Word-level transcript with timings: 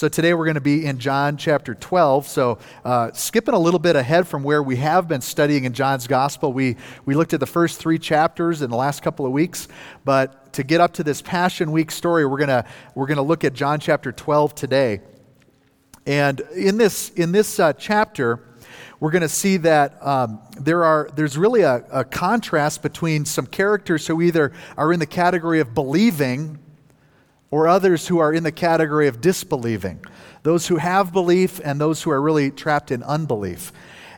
So 0.00 0.08
today 0.08 0.32
we're 0.32 0.46
going 0.46 0.54
to 0.54 0.62
be 0.62 0.86
in 0.86 0.98
John 0.98 1.36
chapter 1.36 1.74
12. 1.74 2.26
So 2.26 2.58
uh, 2.86 3.12
skipping 3.12 3.52
a 3.52 3.58
little 3.58 3.78
bit 3.78 3.96
ahead 3.96 4.26
from 4.26 4.42
where 4.42 4.62
we 4.62 4.76
have 4.76 5.08
been 5.08 5.20
studying 5.20 5.64
in 5.64 5.74
John's 5.74 6.06
gospel. 6.06 6.54
We, 6.54 6.76
we 7.04 7.14
looked 7.14 7.34
at 7.34 7.40
the 7.40 7.44
first 7.44 7.78
three 7.78 7.98
chapters 7.98 8.62
in 8.62 8.70
the 8.70 8.76
last 8.76 9.02
couple 9.02 9.26
of 9.26 9.32
weeks. 9.32 9.68
But 10.06 10.54
to 10.54 10.62
get 10.62 10.80
up 10.80 10.94
to 10.94 11.04
this 11.04 11.20
Passion 11.20 11.70
Week 11.70 11.90
story, 11.90 12.24
we're 12.24 12.38
going 12.38 12.48
to 12.48 12.64
we're 12.94 13.08
to 13.08 13.20
look 13.20 13.44
at 13.44 13.52
John 13.52 13.78
chapter 13.78 14.10
12 14.10 14.54
today. 14.54 15.00
And 16.06 16.40
in 16.56 16.78
this, 16.78 17.10
in 17.10 17.32
this 17.32 17.60
uh, 17.60 17.74
chapter, 17.74 18.40
we're 19.00 19.10
going 19.10 19.20
to 19.20 19.28
see 19.28 19.58
that 19.58 20.02
um, 20.02 20.40
there 20.58 20.82
are, 20.82 21.10
there's 21.14 21.36
really 21.36 21.60
a, 21.60 21.84
a 21.92 22.04
contrast 22.04 22.80
between 22.80 23.26
some 23.26 23.44
characters 23.44 24.06
who 24.06 24.22
either 24.22 24.52
are 24.78 24.94
in 24.94 24.98
the 24.98 25.04
category 25.04 25.60
of 25.60 25.74
believing 25.74 26.58
or 27.50 27.66
others 27.66 28.06
who 28.06 28.18
are 28.18 28.32
in 28.32 28.42
the 28.42 28.52
category 28.52 29.08
of 29.08 29.20
disbelieving, 29.20 30.04
those 30.42 30.68
who 30.68 30.76
have 30.76 31.12
belief 31.12 31.60
and 31.64 31.80
those 31.80 32.02
who 32.02 32.10
are 32.10 32.20
really 32.20 32.50
trapped 32.50 32.90
in 32.90 33.02
unbelief. 33.02 33.72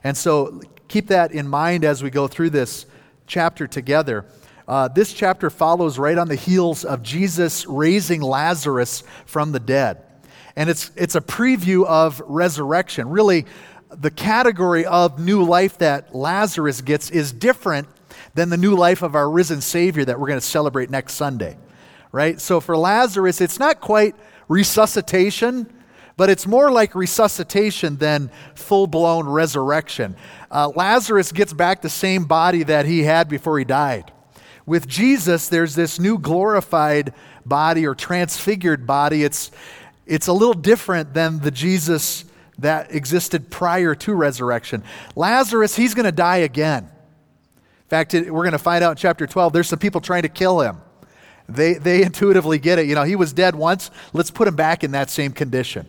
And 0.05 0.17
so 0.17 0.61
keep 0.89 1.09
that 1.09 1.33
in 1.33 1.49
mind 1.49 1.85
as 1.85 2.03
we 2.03 2.11
go 2.11 2.29
through 2.29 2.51
this 2.51 2.87
chapter 3.27 3.67
together. 3.67 4.27
Uh, 4.69 4.89
this 4.89 5.13
chapter 5.13 5.51
follows 5.51 5.99
right 5.99 6.19
on 6.19 6.29
the 6.29 6.35
heels 6.35 6.85
of 6.85 7.03
Jesus 7.03 7.67
raising 7.67 8.21
Lazarus 8.21 9.03
from 9.27 9.53
the 9.53 9.61
dead. 9.61 10.03
And 10.55 10.69
it's, 10.69 10.91
it's 10.97 11.15
a 11.15 11.21
preview 11.21 11.87
of 11.87 12.21
resurrection. 12.27 13.09
Really, 13.09 13.47
the 13.91 14.11
category 14.11 14.85
of 14.85 15.19
new 15.19 15.43
life 15.43 15.79
that 15.79 16.15
Lazarus 16.15 16.83
gets 16.83 17.11
is 17.11 17.33
different 17.33 17.89
than 18.35 18.51
the 18.51 18.57
new 18.57 18.77
life 18.77 19.03
of 19.03 19.15
our 19.15 19.29
risen 19.31 19.61
Savior 19.61 20.05
that 20.05 20.21
we're 20.21 20.29
going 20.29 20.41
to 20.41 20.47
celebrate 20.47 20.91
next 20.91 21.15
Sunday 21.15 21.57
right? 22.13 22.41
So 22.41 22.61
for 22.61 22.77
Lazarus, 22.77 23.41
it's 23.41 23.59
not 23.59 23.81
quite 23.81 24.15
resuscitation, 24.49 25.73
but 26.17 26.29
it's 26.31 26.47
more 26.47 26.71
like 26.71 26.95
resuscitation 26.95 27.97
than 27.97 28.31
full 28.55 28.87
blown 28.87 29.27
resurrection. 29.27 30.15
Uh, 30.51 30.71
Lazarus 30.77 31.33
gets 31.33 31.53
back 31.53 31.81
the 31.81 31.89
same 31.89 32.25
body 32.25 32.63
that 32.63 32.85
he 32.85 33.03
had 33.03 33.29
before 33.29 33.59
he 33.59 33.65
died. 33.65 34.13
With 34.67 34.87
Jesus, 34.87 35.49
there's 35.49 35.75
this 35.75 35.99
new 35.99 36.19
glorified 36.19 37.15
body 37.45 37.87
or 37.87 37.95
transfigured 37.95 38.87
body. 38.87 39.25
It's, 39.25 39.51
it's 40.07 40.29
a 40.29 40.33
little 40.33 40.55
different 40.55 41.15
than 41.15 41.41
the 41.41 41.51
Jesus 41.51 42.25
that 42.59 42.95
existed 42.95 43.51
prior 43.51 43.95
to 43.97 44.15
resurrection. 44.15 44.85
Lazarus, 45.17 45.75
he's 45.75 45.95
going 45.95 46.05
to 46.05 46.13
die 46.13 46.39
again. 46.39 46.85
In 46.85 47.89
fact, 47.89 48.15
we're 48.15 48.31
going 48.31 48.53
to 48.53 48.59
find 48.59 48.85
out 48.85 48.93
in 48.93 48.97
chapter 48.97 49.27
12, 49.27 49.53
there's 49.53 49.69
some 49.69 49.79
people 49.79 50.01
trying 50.01 50.23
to 50.23 50.29
kill 50.29 50.61
him. 50.61 50.77
They, 51.49 51.75
they 51.75 52.03
intuitively 52.03 52.59
get 52.59 52.79
it. 52.79 52.87
You 52.87 52.95
know, 52.95 53.05
he 53.05 53.17
was 53.17 53.33
dead 53.33 53.55
once, 53.55 53.91
let's 54.13 54.31
put 54.31 54.49
him 54.49 54.57
back 54.57 54.85
in 54.85 54.93
that 54.93 55.11
same 55.11 55.33
condition. 55.33 55.87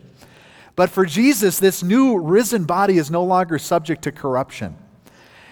But 0.76 0.90
for 0.90 1.06
Jesus, 1.06 1.58
this 1.58 1.82
new 1.82 2.18
risen 2.18 2.64
body 2.64 2.98
is 2.98 3.10
no 3.10 3.24
longer 3.24 3.58
subject 3.58 4.02
to 4.02 4.12
corruption. 4.12 4.76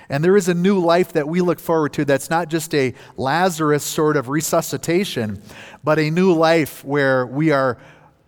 And 0.08 0.23
there 0.23 0.36
is 0.36 0.48
a 0.48 0.55
new 0.55 0.78
life 0.78 1.12
that 1.12 1.28
we 1.28 1.41
look 1.41 1.58
forward 1.58 1.92
to 1.95 2.05
that's 2.05 2.28
not 2.28 2.48
just 2.48 2.75
a 2.75 2.92
Lazarus 3.17 3.84
sort 3.84 4.17
of 4.17 4.28
resuscitation, 4.28 5.41
but 5.83 5.98
a 5.98 6.11
new 6.11 6.33
life 6.33 6.84
where 6.84 7.25
we 7.25 7.50
are 7.50 7.78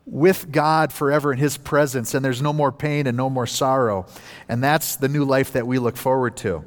with 0.07 0.51
God 0.51 0.93
forever 0.93 1.33
in 1.33 1.39
His 1.39 1.57
presence 1.57 2.15
and 2.15 2.25
there's 2.25 2.43
no 2.43 2.53
more 2.53 2.73
pain 2.73 3.07
and 3.07 3.17
no 3.17 3.29
more 3.29 3.47
sorrow. 3.47 4.07
And 4.49 4.63
that's 4.63 4.97
the 4.97 5.09
new 5.09 5.25
life 5.25 5.53
that 5.53 5.67
we 5.67 5.79
look 5.79 5.97
forward 5.97 6.37
to. 6.39 6.65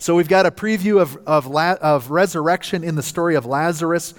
So 0.00 0.14
we've 0.14 0.28
got 0.28 0.46
a 0.46 0.52
preview 0.52 1.00
of, 1.00 1.16
of, 1.26 1.46
La- 1.48 1.76
of 1.80 2.12
resurrection 2.12 2.84
in 2.84 2.94
the 2.94 3.02
story 3.02 3.34
of 3.34 3.46
Lazarus. 3.46 4.14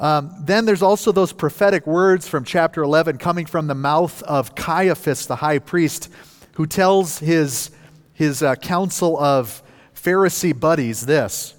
Um, 0.00 0.34
then 0.40 0.64
there's 0.64 0.82
also 0.82 1.12
those 1.12 1.32
prophetic 1.32 1.86
words 1.86 2.26
from 2.26 2.44
chapter 2.44 2.82
11 2.82 3.18
coming 3.18 3.46
from 3.46 3.68
the 3.68 3.74
mouth 3.74 4.20
of 4.24 4.56
Caiaphas, 4.56 5.26
the 5.26 5.36
high 5.36 5.60
priest, 5.60 6.10
who 6.54 6.66
tells 6.66 7.20
his, 7.20 7.70
his 8.14 8.42
uh, 8.42 8.56
council 8.56 9.16
of 9.18 9.62
Pharisee 9.94 10.58
buddies 10.58 11.06
this 11.06 11.54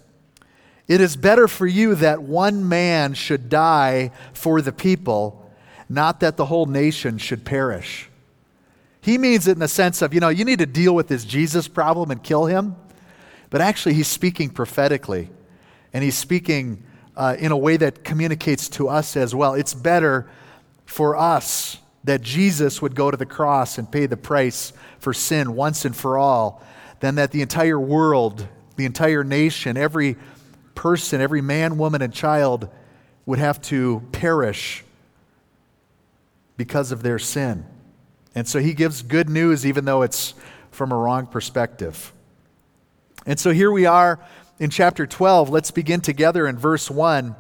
It 0.89 0.99
is 0.99 1.15
better 1.15 1.47
for 1.47 1.65
you 1.65 1.95
that 1.95 2.21
one 2.21 2.67
man 2.67 3.13
should 3.13 3.47
die 3.47 4.11
for 4.33 4.61
the 4.61 4.73
people, 4.73 5.49
not 5.87 6.19
that 6.19 6.35
the 6.35 6.47
whole 6.47 6.65
nation 6.65 7.17
should 7.17 7.45
perish. 7.45 8.09
He 8.99 9.17
means 9.17 9.47
it 9.47 9.53
in 9.53 9.59
the 9.59 9.69
sense 9.69 10.01
of, 10.01 10.13
you 10.13 10.19
know, 10.19 10.29
you 10.29 10.43
need 10.43 10.59
to 10.59 10.65
deal 10.65 10.93
with 10.93 11.07
this 11.07 11.23
Jesus 11.23 11.69
problem 11.69 12.11
and 12.11 12.21
kill 12.21 12.45
him. 12.45 12.75
But 13.51 13.61
actually, 13.61 13.93
he's 13.93 14.07
speaking 14.07 14.49
prophetically, 14.49 15.29
and 15.93 16.03
he's 16.03 16.17
speaking 16.17 16.83
uh, 17.15 17.35
in 17.37 17.51
a 17.51 17.57
way 17.57 17.77
that 17.77 18.03
communicates 18.03 18.67
to 18.69 18.87
us 18.89 19.15
as 19.15 19.35
well. 19.35 19.53
It's 19.53 19.75
better 19.75 20.27
for 20.85 21.15
us 21.15 21.77
that 22.03 22.21
Jesus 22.21 22.81
would 22.81 22.95
go 22.95 23.11
to 23.11 23.17
the 23.17 23.25
cross 23.25 23.77
and 23.77 23.91
pay 23.91 24.07
the 24.07 24.17
price 24.17 24.73
for 24.99 25.13
sin 25.13 25.53
once 25.53 25.85
and 25.85 25.95
for 25.95 26.17
all 26.17 26.63
than 27.01 27.15
that 27.15 27.31
the 27.31 27.41
entire 27.41 27.79
world, 27.79 28.47
the 28.77 28.85
entire 28.85 29.23
nation, 29.23 29.75
every 29.77 30.15
person, 30.73 31.19
every 31.19 31.41
man, 31.41 31.77
woman, 31.77 32.01
and 32.01 32.13
child 32.13 32.69
would 33.25 33.39
have 33.39 33.61
to 33.61 34.01
perish 34.11 34.83
because 36.57 36.91
of 36.91 37.03
their 37.03 37.19
sin. 37.19 37.65
And 38.33 38.47
so 38.47 38.59
he 38.59 38.73
gives 38.73 39.01
good 39.01 39.29
news, 39.29 39.65
even 39.65 39.83
though 39.83 40.03
it's 40.03 40.33
from 40.71 40.91
a 40.91 40.95
wrong 40.95 41.27
perspective. 41.27 42.13
And 43.25 43.39
so 43.39 43.51
here 43.51 43.71
we 43.71 43.85
are 43.85 44.19
in 44.59 44.69
chapter 44.69 45.05
12. 45.05 45.49
Let's 45.49 45.71
begin 45.71 46.01
together 46.01 46.47
in 46.47 46.57
verse 46.57 46.89
1. 46.89 47.35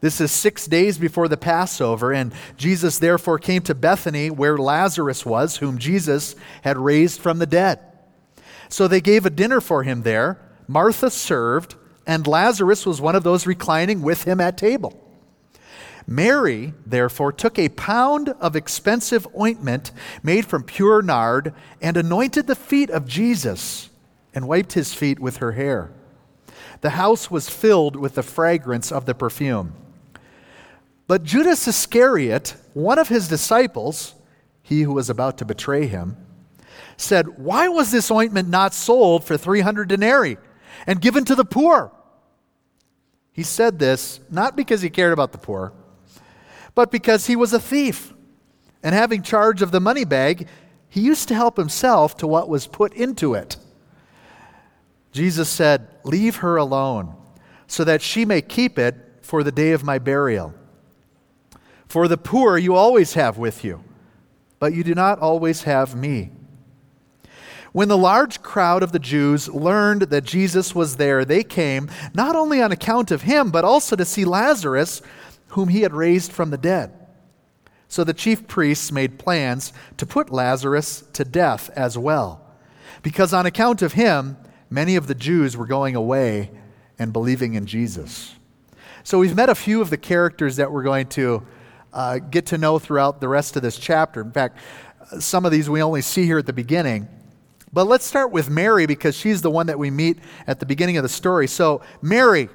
This 0.00 0.20
is 0.20 0.30
six 0.30 0.66
days 0.66 0.98
before 0.98 1.28
the 1.28 1.36
Passover, 1.36 2.12
and 2.12 2.32
Jesus 2.56 2.98
therefore 2.98 3.38
came 3.38 3.62
to 3.62 3.74
Bethany 3.74 4.30
where 4.30 4.58
Lazarus 4.58 5.24
was, 5.24 5.56
whom 5.56 5.78
Jesus 5.78 6.36
had 6.62 6.76
raised 6.76 7.20
from 7.20 7.38
the 7.38 7.46
dead. 7.46 7.80
So 8.68 8.86
they 8.86 9.00
gave 9.00 9.24
a 9.24 9.30
dinner 9.30 9.60
for 9.60 9.82
him 9.82 10.02
there. 10.02 10.38
Martha 10.68 11.10
served, 11.10 11.74
and 12.06 12.26
Lazarus 12.26 12.84
was 12.84 13.00
one 13.00 13.16
of 13.16 13.22
those 13.22 13.46
reclining 13.46 14.02
with 14.02 14.24
him 14.24 14.40
at 14.40 14.58
table. 14.58 15.00
Mary, 16.06 16.74
therefore, 16.84 17.32
took 17.32 17.58
a 17.58 17.70
pound 17.70 18.28
of 18.40 18.54
expensive 18.54 19.26
ointment 19.38 19.90
made 20.22 20.44
from 20.44 20.62
pure 20.62 21.00
nard 21.00 21.54
and 21.80 21.96
anointed 21.96 22.46
the 22.46 22.54
feet 22.54 22.90
of 22.90 23.06
Jesus 23.06 23.88
and 24.34 24.48
wiped 24.48 24.72
his 24.72 24.92
feet 24.92 25.20
with 25.20 25.38
her 25.38 25.52
hair. 25.52 25.92
The 26.80 26.90
house 26.90 27.30
was 27.30 27.48
filled 27.48 27.96
with 27.96 28.16
the 28.16 28.22
fragrance 28.22 28.92
of 28.92 29.06
the 29.06 29.14
perfume. 29.14 29.74
But 31.06 31.22
Judas 31.22 31.68
Iscariot, 31.68 32.56
one 32.72 32.98
of 32.98 33.08
his 33.08 33.28
disciples, 33.28 34.14
he 34.62 34.82
who 34.82 34.92
was 34.92 35.08
about 35.08 35.38
to 35.38 35.44
betray 35.44 35.86
him, 35.86 36.16
said, 36.96 37.38
Why 37.38 37.68
was 37.68 37.90
this 37.90 38.10
ointment 38.10 38.48
not 38.48 38.74
sold 38.74 39.24
for 39.24 39.36
300 39.36 39.88
denarii 39.88 40.38
and 40.86 41.00
given 41.00 41.24
to 41.26 41.34
the 41.34 41.44
poor? 41.44 41.92
He 43.32 43.42
said 43.42 43.78
this 43.78 44.20
not 44.30 44.56
because 44.56 44.80
he 44.80 44.90
cared 44.90 45.12
about 45.12 45.32
the 45.32 45.38
poor, 45.38 45.72
but 46.74 46.90
because 46.90 47.26
he 47.26 47.36
was 47.36 47.52
a 47.52 47.60
thief. 47.60 48.12
And 48.82 48.94
having 48.94 49.22
charge 49.22 49.62
of 49.62 49.70
the 49.70 49.80
money 49.80 50.04
bag, 50.04 50.46
he 50.88 51.00
used 51.00 51.28
to 51.28 51.34
help 51.34 51.56
himself 51.56 52.16
to 52.18 52.26
what 52.26 52.48
was 52.48 52.66
put 52.66 52.92
into 52.92 53.32
it. 53.34 53.56
Jesus 55.14 55.48
said, 55.48 55.86
Leave 56.02 56.36
her 56.36 56.56
alone, 56.56 57.14
so 57.68 57.84
that 57.84 58.02
she 58.02 58.24
may 58.24 58.42
keep 58.42 58.78
it 58.80 58.96
for 59.22 59.44
the 59.44 59.52
day 59.52 59.70
of 59.70 59.84
my 59.84 59.98
burial. 60.00 60.52
For 61.86 62.08
the 62.08 62.18
poor 62.18 62.58
you 62.58 62.74
always 62.74 63.14
have 63.14 63.38
with 63.38 63.62
you, 63.62 63.84
but 64.58 64.74
you 64.74 64.82
do 64.82 64.92
not 64.92 65.20
always 65.20 65.62
have 65.62 65.94
me. 65.94 66.32
When 67.70 67.86
the 67.86 67.96
large 67.96 68.42
crowd 68.42 68.82
of 68.82 68.90
the 68.90 68.98
Jews 68.98 69.48
learned 69.48 70.02
that 70.02 70.24
Jesus 70.24 70.74
was 70.74 70.96
there, 70.96 71.24
they 71.24 71.44
came 71.44 71.88
not 72.12 72.34
only 72.34 72.60
on 72.60 72.72
account 72.72 73.12
of 73.12 73.22
him, 73.22 73.52
but 73.52 73.64
also 73.64 73.94
to 73.94 74.04
see 74.04 74.24
Lazarus, 74.24 75.00
whom 75.48 75.68
he 75.68 75.82
had 75.82 75.92
raised 75.92 76.32
from 76.32 76.50
the 76.50 76.58
dead. 76.58 76.92
So 77.86 78.02
the 78.02 78.14
chief 78.14 78.48
priests 78.48 78.90
made 78.90 79.20
plans 79.20 79.72
to 79.98 80.06
put 80.06 80.32
Lazarus 80.32 81.04
to 81.12 81.24
death 81.24 81.70
as 81.76 81.96
well, 81.96 82.44
because 83.02 83.32
on 83.32 83.46
account 83.46 83.80
of 83.80 83.92
him, 83.92 84.36
many 84.70 84.96
of 84.96 85.06
the 85.06 85.14
Jews 85.14 85.56
were 85.56 85.66
going 85.66 85.96
away 85.96 86.50
and 86.98 87.12
believing 87.12 87.54
in 87.54 87.66
Jesus. 87.66 88.34
So 89.02 89.18
we've 89.18 89.36
met 89.36 89.48
a 89.48 89.54
few 89.54 89.80
of 89.80 89.90
the 89.90 89.96
characters 89.96 90.56
that 90.56 90.72
we're 90.72 90.82
going 90.82 91.08
to 91.08 91.46
uh, 91.92 92.18
get 92.18 92.46
to 92.46 92.58
know 92.58 92.78
throughout 92.78 93.20
the 93.20 93.28
rest 93.28 93.56
of 93.56 93.62
this 93.62 93.78
chapter. 93.78 94.20
In 94.20 94.32
fact, 94.32 94.58
some 95.18 95.44
of 95.44 95.52
these 95.52 95.68
we 95.68 95.82
only 95.82 96.02
see 96.02 96.24
here 96.24 96.38
at 96.38 96.46
the 96.46 96.52
beginning. 96.52 97.08
But 97.72 97.84
let's 97.86 98.04
start 98.04 98.30
with 98.30 98.48
Mary 98.48 98.86
because 98.86 99.16
she's 99.16 99.42
the 99.42 99.50
one 99.50 99.66
that 99.66 99.78
we 99.78 99.90
meet 99.90 100.18
at 100.46 100.60
the 100.60 100.66
beginning 100.66 100.96
of 100.96 101.02
the 101.02 101.08
story. 101.08 101.46
So, 101.48 101.82
Mary, 102.00 102.48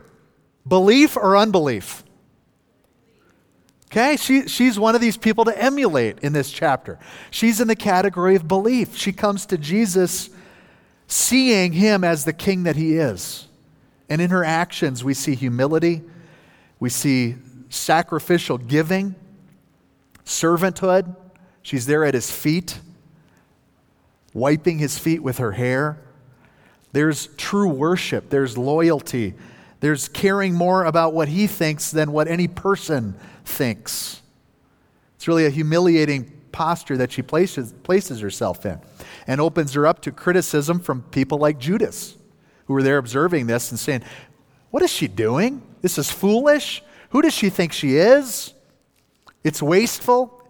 belief 0.67 1.17
or 1.17 1.37
unbelief? 1.37 2.03
Okay, 3.91 4.17
she, 4.17 4.47
she's 4.47 4.79
one 4.79 4.95
of 4.95 5.01
these 5.01 5.17
people 5.17 5.45
to 5.45 5.61
emulate 5.61 6.19
in 6.19 6.31
this 6.31 6.51
chapter. 6.51 6.99
She's 7.31 7.59
in 7.59 7.67
the 7.67 7.75
category 7.75 8.35
of 8.35 8.47
belief. 8.47 8.95
She 8.95 9.11
comes 9.11 9.45
to 9.47 9.57
Jesus 9.57 10.29
seeing 11.09 11.73
him 11.73 12.03
as 12.03 12.23
the 12.23 12.31
king 12.31 12.63
that 12.63 12.77
he 12.77 12.95
is. 12.95 13.47
And 14.07 14.21
in 14.21 14.29
her 14.29 14.45
actions, 14.45 15.03
we 15.03 15.13
see 15.13 15.35
humility, 15.35 16.03
we 16.79 16.89
see 16.89 17.35
sacrificial 17.67 18.57
giving. 18.57 19.15
servanthood. 20.23 21.15
She's 21.63 21.87
there 21.87 22.05
at 22.05 22.13
his 22.13 22.29
feet, 22.31 22.79
wiping 24.33 24.77
his 24.77 24.97
feet 24.97 25.23
with 25.23 25.39
her 25.39 25.53
hair. 25.53 25.99
There's 26.91 27.27
true 27.35 27.67
worship, 27.67 28.29
there's 28.29 28.57
loyalty, 28.57 29.33
there's 29.79 30.07
caring 30.07 30.53
more 30.53 30.85
about 30.85 31.13
what 31.13 31.27
he 31.27 31.47
thinks 31.47 31.89
than 31.91 32.11
what 32.11 32.27
any 32.27 32.47
person 32.47 33.15
thinks. 33.43 34.21
It's 35.15 35.27
really 35.27 35.45
a 35.45 35.49
humiliating 35.49 36.38
posture 36.51 36.97
that 36.97 37.11
she 37.11 37.21
places, 37.21 37.73
places 37.83 38.19
herself 38.19 38.65
in 38.65 38.79
and 39.27 39.39
opens 39.39 39.73
her 39.73 39.87
up 39.87 40.01
to 40.01 40.11
criticism 40.11 40.79
from 40.79 41.03
people 41.03 41.37
like 41.37 41.59
Judas, 41.59 42.17
who 42.65 42.73
were 42.73 42.83
there 42.83 42.97
observing 42.97 43.47
this 43.47 43.71
and 43.71 43.79
saying, 43.79 44.03
What 44.69 44.83
is 44.83 44.91
she 44.91 45.07
doing? 45.07 45.61
This 45.81 45.97
is 45.97 46.11
foolish. 46.11 46.83
Who 47.09 47.21
does 47.21 47.33
she 47.33 47.49
think 47.49 47.73
she 47.73 47.95
is? 47.95 48.53
It's 49.43 49.61
wasteful. 49.61 50.43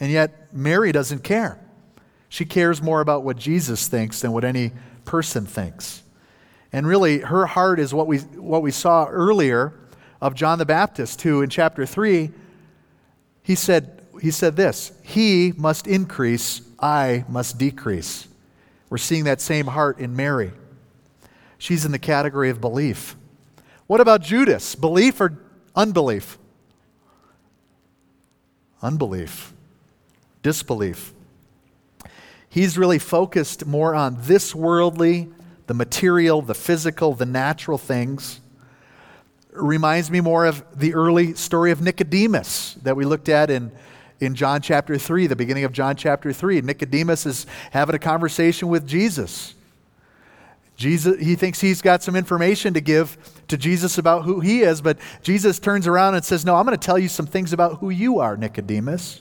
And 0.00 0.12
yet, 0.12 0.54
Mary 0.54 0.92
doesn't 0.92 1.24
care. 1.24 1.58
She 2.28 2.44
cares 2.44 2.82
more 2.82 3.00
about 3.00 3.24
what 3.24 3.36
Jesus 3.36 3.88
thinks 3.88 4.20
than 4.20 4.32
what 4.32 4.44
any 4.44 4.72
person 5.04 5.46
thinks. 5.46 6.02
And 6.72 6.86
really, 6.86 7.20
her 7.20 7.46
heart 7.46 7.80
is 7.80 7.94
what 7.94 8.06
we, 8.06 8.18
what 8.18 8.62
we 8.62 8.70
saw 8.70 9.06
earlier 9.06 9.72
of 10.20 10.34
John 10.34 10.58
the 10.58 10.66
Baptist, 10.66 11.22
who 11.22 11.42
in 11.42 11.50
chapter 11.50 11.86
3, 11.86 12.30
he 13.42 13.54
said, 13.54 13.97
he 14.20 14.30
said 14.30 14.56
this 14.56 14.92
He 15.02 15.52
must 15.56 15.86
increase, 15.86 16.62
I 16.78 17.24
must 17.28 17.58
decrease. 17.58 18.28
We're 18.90 18.98
seeing 18.98 19.24
that 19.24 19.40
same 19.40 19.66
heart 19.66 19.98
in 19.98 20.16
Mary. 20.16 20.52
She's 21.58 21.84
in 21.84 21.92
the 21.92 21.98
category 21.98 22.50
of 22.50 22.60
belief. 22.60 23.16
What 23.86 24.00
about 24.00 24.22
Judas? 24.22 24.74
Belief 24.74 25.20
or 25.20 25.38
unbelief? 25.74 26.38
Unbelief, 28.80 29.52
disbelief. 30.42 31.12
He's 32.48 32.78
really 32.78 32.98
focused 32.98 33.66
more 33.66 33.94
on 33.94 34.16
this 34.20 34.54
worldly, 34.54 35.28
the 35.66 35.74
material, 35.74 36.40
the 36.42 36.54
physical, 36.54 37.12
the 37.12 37.26
natural 37.26 37.76
things. 37.76 38.40
Reminds 39.50 40.10
me 40.10 40.20
more 40.20 40.46
of 40.46 40.64
the 40.78 40.94
early 40.94 41.34
story 41.34 41.72
of 41.72 41.82
Nicodemus 41.82 42.74
that 42.82 42.96
we 42.96 43.04
looked 43.04 43.28
at 43.28 43.50
in, 43.50 43.72
in 44.20 44.34
John 44.34 44.60
chapter 44.60 44.98
3, 44.98 45.26
the 45.26 45.36
beginning 45.36 45.64
of 45.64 45.72
John 45.72 45.96
chapter 45.96 46.32
3. 46.32 46.60
Nicodemus 46.62 47.26
is 47.26 47.46
having 47.70 47.94
a 47.94 47.98
conversation 47.98 48.68
with 48.68 48.86
Jesus. 48.86 49.54
Jesus, 50.76 51.20
he 51.20 51.34
thinks 51.34 51.60
he's 51.60 51.82
got 51.82 52.02
some 52.02 52.14
information 52.14 52.74
to 52.74 52.80
give 52.80 53.16
to 53.48 53.56
Jesus 53.56 53.98
about 53.98 54.24
who 54.24 54.40
he 54.40 54.60
is, 54.60 54.80
but 54.80 54.98
Jesus 55.22 55.58
turns 55.58 55.86
around 55.86 56.14
and 56.14 56.24
says, 56.24 56.44
No, 56.44 56.54
I'm 56.54 56.64
going 56.64 56.78
to 56.78 56.86
tell 56.86 56.98
you 56.98 57.08
some 57.08 57.26
things 57.26 57.52
about 57.52 57.78
who 57.78 57.90
you 57.90 58.20
are, 58.20 58.36
Nicodemus. 58.36 59.20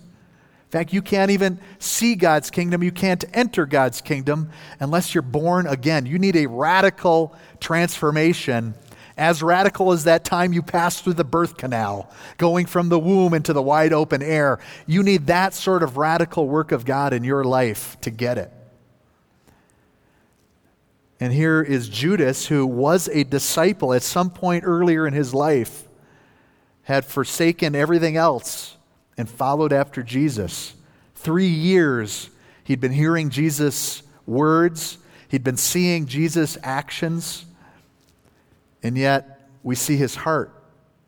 In 0.68 0.72
fact, 0.72 0.92
you 0.92 1.02
can't 1.02 1.32
even 1.32 1.60
see 1.80 2.14
God's 2.16 2.52
kingdom. 2.52 2.84
You 2.84 2.92
can't 2.92 3.24
enter 3.34 3.66
God's 3.66 4.02
kingdom 4.02 4.52
unless 4.80 5.16
you're 5.16 5.22
born 5.22 5.66
again. 5.66 6.06
You 6.06 6.20
need 6.20 6.36
a 6.36 6.46
radical 6.46 7.34
transformation, 7.62 8.76
as 9.18 9.42
radical 9.42 9.92
as 9.92 10.04
that 10.04 10.24
time 10.24 10.54
you 10.54 10.62
passed 10.62 11.04
through 11.04 11.14
the 11.14 11.24
birth 11.24 11.58
canal, 11.58 12.12
going 12.38 12.66
from 12.66 12.90
the 12.90 13.00
womb 13.00 13.34
into 13.34 13.52
the 13.52 13.62
wide 13.62 13.92
open 13.92 14.22
air. 14.22 14.60
You 14.86 15.02
need 15.02 15.28
that 15.28 15.54
sort 15.54 15.82
of 15.82 15.98
radical 15.98 16.48
work 16.48 16.72
of 16.72 16.86
God 16.86 17.14
in 17.14 17.24
your 17.24 17.44
life 17.44 18.00
to 18.02 18.12
get 18.12 18.38
it. 18.38 18.52
And 21.20 21.34
here 21.34 21.64
is 21.64 21.90
Judas, 21.90 22.46
who 22.46 22.66
was 22.66 23.08
a 23.08 23.24
disciple 23.24 23.92
at 23.94 24.04
some 24.04 24.30
point 24.30 24.64
earlier 24.66 25.08
in 25.08 25.14
his 25.14 25.34
life, 25.34 25.84
had 26.84 27.04
forsaken 27.04 27.76
everything 27.76 28.16
else 28.16 28.78
and 29.18 29.28
followed 29.28 29.74
after 29.74 30.04
Jesus. 30.04 30.76
Three 31.16 31.48
years 31.48 32.30
he'd 32.64 32.80
been 32.80 32.92
hearing 32.92 33.32
Jesus' 33.32 34.04
words, 34.28 35.00
he'd 35.28 35.44
been 35.44 35.58
seeing 35.58 36.06
Jesus' 36.06 36.58
actions, 36.62 37.46
and 38.84 38.98
yet 38.98 39.50
we 39.64 39.76
see 39.76 39.98
his 39.98 40.16
heart. 40.16 40.54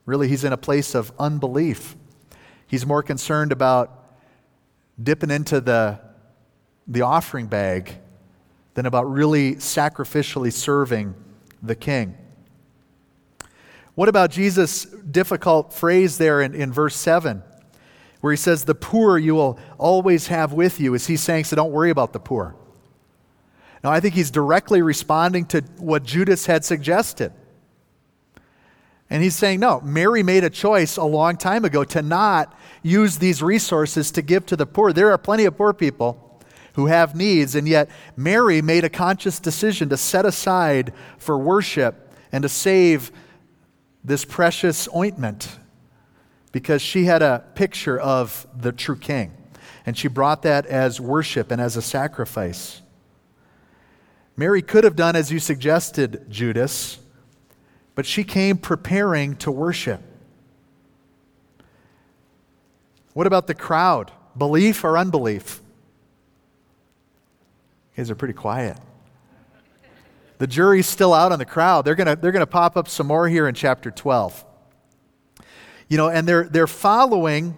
Really, 0.05 0.27
he's 0.27 0.43
in 0.43 0.53
a 0.53 0.57
place 0.57 0.95
of 0.95 1.11
unbelief. 1.19 1.95
He's 2.67 2.85
more 2.85 3.03
concerned 3.03 3.51
about 3.51 3.95
dipping 5.01 5.31
into 5.31 5.61
the, 5.61 5.99
the 6.87 7.01
offering 7.01 7.47
bag 7.47 7.95
than 8.73 8.85
about 8.85 9.11
really 9.11 9.55
sacrificially 9.55 10.51
serving 10.51 11.15
the 11.61 11.75
king. 11.75 12.17
What 13.95 14.07
about 14.07 14.31
Jesus' 14.31 14.85
difficult 14.85 15.73
phrase 15.73 16.17
there 16.17 16.41
in, 16.41 16.55
in 16.55 16.71
verse 16.71 16.95
7, 16.95 17.43
where 18.21 18.31
he 18.31 18.37
says, 18.37 18.63
The 18.63 18.75
poor 18.75 19.17
you 19.17 19.35
will 19.35 19.59
always 19.77 20.27
have 20.27 20.53
with 20.53 20.79
you? 20.79 20.93
Is 20.93 21.07
he 21.07 21.17
saying, 21.17 21.43
So 21.43 21.55
don't 21.55 21.71
worry 21.71 21.89
about 21.89 22.13
the 22.13 22.19
poor? 22.19 22.55
Now, 23.83 23.91
I 23.91 23.99
think 23.99 24.13
he's 24.13 24.31
directly 24.31 24.81
responding 24.81 25.45
to 25.47 25.61
what 25.77 26.03
Judas 26.03 26.45
had 26.45 26.65
suggested. 26.65 27.33
And 29.09 29.23
he's 29.23 29.35
saying, 29.35 29.59
no, 29.59 29.81
Mary 29.81 30.21
made 30.21 30.43
a 30.43 30.49
choice 30.49 30.97
a 30.97 31.03
long 31.03 31.35
time 31.35 31.65
ago 31.65 31.83
to 31.83 32.01
not 32.01 32.55
use 32.83 33.17
these 33.17 33.41
resources 33.41 34.11
to 34.11 34.21
give 34.21 34.45
to 34.47 34.55
the 34.55 34.67
poor. 34.67 34.93
There 34.93 35.11
are 35.11 35.17
plenty 35.17 35.45
of 35.45 35.57
poor 35.57 35.73
people 35.73 36.41
who 36.73 36.85
have 36.85 37.15
needs, 37.15 37.55
and 37.55 37.67
yet 37.67 37.89
Mary 38.15 38.61
made 38.61 38.83
a 38.83 38.89
conscious 38.89 39.39
decision 39.39 39.89
to 39.89 39.97
set 39.97 40.25
aside 40.25 40.93
for 41.17 41.37
worship 41.37 42.13
and 42.31 42.43
to 42.43 42.49
save 42.49 43.11
this 44.03 44.25
precious 44.25 44.87
ointment 44.95 45.57
because 46.51 46.81
she 46.81 47.05
had 47.05 47.21
a 47.21 47.43
picture 47.55 47.99
of 47.99 48.47
the 48.55 48.71
true 48.71 48.95
king. 48.95 49.33
And 49.85 49.97
she 49.97 50.07
brought 50.07 50.43
that 50.43 50.65
as 50.67 51.01
worship 51.01 51.51
and 51.51 51.59
as 51.59 51.75
a 51.75 51.81
sacrifice. 51.81 52.81
Mary 54.37 54.61
could 54.61 54.83
have 54.83 54.95
done 54.95 55.15
as 55.15 55.31
you 55.31 55.39
suggested, 55.39 56.25
Judas, 56.29 56.99
but 57.99 58.05
she 58.05 58.23
came 58.23 58.55
preparing 58.55 59.35
to 59.35 59.51
worship. 59.51 59.99
What 63.11 63.27
about 63.27 63.47
the 63.47 63.53
crowd? 63.53 64.13
Belief 64.37 64.85
or 64.85 64.97
unbelief? 64.97 65.61
guys 67.97 68.09
are 68.09 68.15
pretty 68.15 68.35
quiet. 68.35 68.77
The 70.37 70.47
jury's 70.47 70.87
still 70.87 71.13
out 71.13 71.33
on 71.33 71.39
the 71.39 71.45
crowd. 71.45 71.83
They're 71.83 71.95
going 71.95 72.07
to 72.07 72.15
they're 72.15 72.31
to 72.31 72.47
pop 72.47 72.77
up 72.77 72.87
some 72.87 73.07
more 73.07 73.27
here 73.27 73.49
in 73.49 73.53
chapter 73.53 73.91
12. 73.91 74.45
You 75.89 75.97
know, 75.97 76.07
and 76.07 76.25
they're, 76.25 76.45
they're 76.45 76.67
following, 76.67 77.57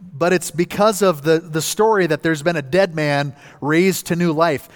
but 0.00 0.32
it's 0.32 0.50
because 0.50 1.00
of 1.00 1.22
the, 1.22 1.38
the 1.38 1.62
story 1.62 2.08
that 2.08 2.24
there's 2.24 2.42
been 2.42 2.56
a 2.56 2.60
dead 2.60 2.96
man 2.96 3.36
raised 3.60 4.06
to 4.06 4.16
new 4.16 4.32
life. 4.32 4.68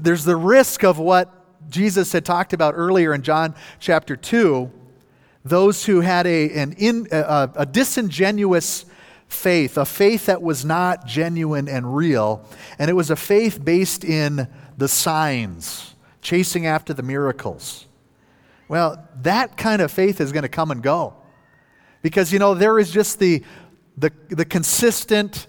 There's 0.00 0.24
the 0.24 0.34
risk 0.34 0.82
of 0.82 0.98
what 0.98 1.41
Jesus 1.68 2.12
had 2.12 2.24
talked 2.24 2.52
about 2.52 2.74
earlier 2.76 3.14
in 3.14 3.22
John 3.22 3.54
chapter 3.80 4.16
2 4.16 4.70
those 5.44 5.84
who 5.86 6.00
had 6.00 6.26
a, 6.26 6.50
an 6.50 6.72
in, 6.78 7.08
a, 7.10 7.50
a 7.56 7.66
disingenuous 7.66 8.84
faith, 9.28 9.76
a 9.76 9.84
faith 9.84 10.26
that 10.26 10.42
was 10.42 10.64
not 10.64 11.06
genuine 11.06 11.68
and 11.68 11.96
real. 11.96 12.44
And 12.78 12.88
it 12.90 12.94
was 12.94 13.10
a 13.10 13.16
faith 13.16 13.64
based 13.64 14.04
in 14.04 14.46
the 14.76 14.88
signs, 14.88 15.94
chasing 16.20 16.66
after 16.66 16.94
the 16.94 17.02
miracles. 17.02 17.86
Well, 18.68 19.06
that 19.22 19.56
kind 19.56 19.82
of 19.82 19.90
faith 19.90 20.20
is 20.20 20.32
going 20.32 20.42
to 20.42 20.48
come 20.48 20.70
and 20.70 20.82
go. 20.82 21.14
Because, 22.02 22.32
you 22.32 22.38
know, 22.38 22.54
there 22.54 22.78
is 22.78 22.90
just 22.90 23.18
the, 23.18 23.42
the, 23.96 24.12
the 24.28 24.44
consistent, 24.44 25.46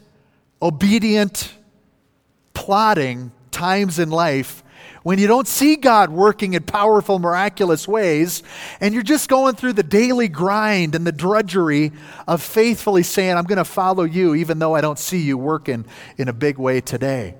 obedient, 0.61 1.53
plodding 2.53 3.31
times 3.51 3.99
in 3.99 4.09
life 4.09 4.62
when 5.03 5.19
you 5.19 5.27
don't 5.27 5.47
see 5.47 5.75
God 5.75 6.09
working 6.09 6.53
in 6.53 6.63
powerful, 6.63 7.19
miraculous 7.19 7.87
ways, 7.87 8.41
and 8.79 8.93
you're 8.93 9.03
just 9.03 9.29
going 9.29 9.55
through 9.55 9.73
the 9.73 9.83
daily 9.83 10.29
grind 10.29 10.95
and 10.95 11.05
the 11.05 11.11
drudgery 11.11 11.91
of 12.27 12.41
faithfully 12.41 13.03
saying, 13.03 13.35
I'm 13.35 13.43
going 13.43 13.57
to 13.57 13.65
follow 13.65 14.03
you, 14.03 14.33
even 14.33 14.59
though 14.59 14.73
I 14.73 14.81
don't 14.81 14.97
see 14.97 15.19
you 15.19 15.37
working 15.37 15.85
in 16.17 16.29
a 16.29 16.33
big 16.33 16.57
way 16.57 16.79
today. 16.79 17.35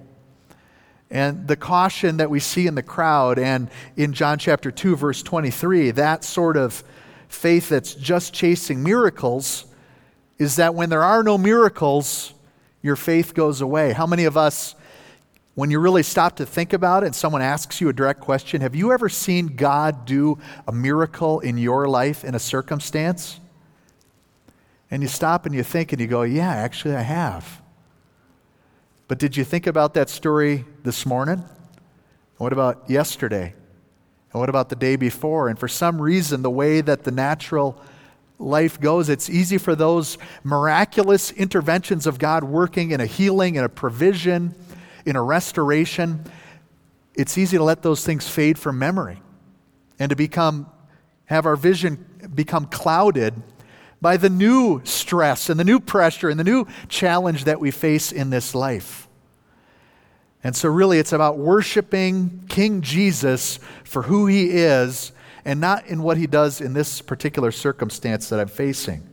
And 1.10 1.48
the 1.48 1.55
caution 1.55 2.17
that 2.17 2.29
we 2.29 2.39
see 2.39 2.67
in 2.67 2.75
the 2.75 2.84
crowd 2.84 3.39
and 3.39 3.70
in 3.96 4.13
John 4.13 4.39
chapter 4.39 4.70
2, 4.72 4.96
verse 4.96 5.24
23, 5.24 5.91
that 5.91 6.24
sort 6.24 6.58
of 6.58 6.84
faith 7.27 7.70
that's 7.70 7.93
just 7.93 8.34
chasing 8.34 8.84
miracles, 8.84 9.65
is 10.38 10.58
that 10.58 10.75
when 10.75 10.89
there 10.89 11.03
are 11.03 11.24
no 11.24 11.38
miracles, 11.38 12.34
your 12.82 12.96
faith 12.96 13.34
goes 13.34 13.62
away. 13.62 13.93
How 13.93 14.05
many 14.05 14.25
of 14.25 14.36
us 14.36 14.75
when 15.56 15.70
you 15.70 15.80
really 15.80 16.04
stop 16.04 16.38
to 16.38 16.46
think 16.46 16.74
about 16.74 17.04
it 17.04 17.08
and 17.08 17.16
someone 17.16 17.42
asks 17.42 17.80
you 17.80 17.88
a 17.90 17.94
direct 17.94 18.20
question, 18.20 18.62
have 18.62 18.76
you 18.76 18.92
ever 18.92 19.08
seen 19.08 19.56
God 19.56 20.06
do 20.06 20.40
a 20.68 20.72
miracle 20.72 21.40
in 21.42 21.58
your 21.58 21.88
life 21.88 22.24
in 22.24 22.34
a 22.34 22.40
circumstance? 22.40 23.40
And 24.90 25.04
you 25.04 25.08
stop 25.08 25.46
and 25.46 25.54
you 25.54 25.64
think 25.64 25.92
and 25.92 26.02
you 26.02 26.08
go, 26.08 26.24
yeah, 26.24 26.52
actually, 26.52 26.96
I 26.96 27.02
have. 27.02 27.62
But 29.08 29.20
did 29.20 29.38
you 29.38 29.44
think 29.44 29.68
about 29.68 29.94
that 29.94 30.10
story 30.10 30.66
this 30.84 31.06
morning? 31.06 31.44
What 32.38 32.52
about 32.52 32.90
yesterday? 32.90 33.54
And 34.32 34.40
what 34.40 34.50
about 34.50 34.70
the 34.70 34.76
day 34.76 34.96
before? 34.96 35.50
And 35.50 35.60
for 35.60 35.68
some 35.68 36.02
reason, 36.02 36.42
the 36.42 36.50
way 36.50 36.82
that 36.82 37.04
the 37.04 37.12
natural 37.12 37.80
life 38.40 38.80
goes, 38.80 39.10
it's 39.10 39.30
easy 39.30 39.60
for 39.60 39.76
those 39.76 40.18
miraculous 40.44 41.32
interventions 41.32 42.08
of 42.08 42.18
God 42.18 42.44
working 42.44 42.92
in 42.92 43.00
a 43.00 43.06
healing, 43.06 43.56
and 43.56 43.66
a 43.66 43.70
provision, 43.70 44.56
in 45.06 45.16
a 45.16 45.24
restoration. 45.24 46.24
It's 47.16 47.38
easy 47.38 47.58
to 47.58 47.64
let 47.64 47.82
those 47.82 48.06
things 48.06 48.28
fade 48.28 48.58
from 48.58 48.80
memory 48.80 49.22
and 50.00 50.10
to 50.10 50.16
become, 50.16 50.70
have 51.26 51.46
our 51.46 51.56
vision 51.56 52.06
become 52.34 52.66
clouded 52.66 53.42
by 54.02 54.18
the 54.18 54.30
new 54.30 54.82
stress 54.84 55.50
and 55.50 55.60
the 55.60 55.64
new 55.64 55.80
pressure 55.80 56.30
and 56.30 56.40
the 56.40 56.44
new 56.44 56.68
challenge 56.90 57.46
that 57.46 57.60
we 57.60 57.72
face 57.72 58.12
in 58.12 58.30
this 58.30 58.54
life. 58.54 59.08
And 60.44 60.56
so, 60.56 60.68
really, 60.68 61.00
it's 61.00 61.14
about 61.14 61.38
worshiping 61.38 62.44
King 62.50 62.82
Jesus 62.82 63.60
for 63.86 64.02
who 64.02 64.28
he 64.28 64.50
is 64.50 65.14
and 65.46 65.62
not 65.62 65.88
in 65.88 66.04
what 66.04 66.18
he 66.18 66.28
does 66.28 66.60
in 66.60 66.74
this 66.74 67.02
particular 67.02 67.52
circumstance 67.52 68.28
that 68.30 68.42
I'm 68.42 68.50
facing. 68.50 69.08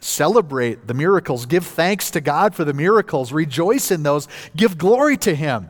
Celebrate 0.00 0.86
the 0.86 0.94
miracles. 0.94 1.46
Give 1.46 1.64
thanks 1.64 2.10
to 2.12 2.20
God 2.20 2.54
for 2.54 2.64
the 2.64 2.72
miracles. 2.72 3.32
Rejoice 3.32 3.90
in 3.90 4.02
those. 4.02 4.26
Give 4.56 4.76
glory 4.78 5.16
to 5.18 5.34
him. 5.34 5.68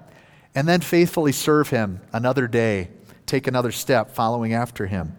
And 0.54 0.68
then 0.68 0.80
faithfully 0.80 1.32
serve 1.32 1.70
him 1.70 2.00
another 2.12 2.46
day. 2.46 2.90
Take 3.26 3.46
another 3.46 3.72
step 3.72 4.10
following 4.12 4.52
after 4.52 4.86
him. 4.86 5.16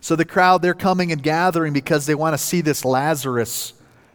So 0.00 0.16
the 0.16 0.24
crowd, 0.24 0.62
they're 0.62 0.74
coming 0.74 1.12
and 1.12 1.22
gathering 1.22 1.72
because 1.72 2.06
they 2.06 2.14
want 2.14 2.34
to 2.34 2.38
see 2.38 2.60
this 2.60 2.84
Lazarus 2.84 3.72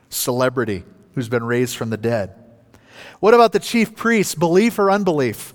celebrity 0.10 0.84
who's 1.15 1.30
been 1.30 1.44
raised 1.44 1.75
from 1.75 1.89
the 1.89 1.98
dead. 1.98 2.34
What 3.20 3.34
about 3.34 3.51
the 3.51 3.60
chief 3.60 3.96
priests? 3.96 4.36
Belief 4.36 4.80
or 4.80 4.89
unbelief? 4.89 5.53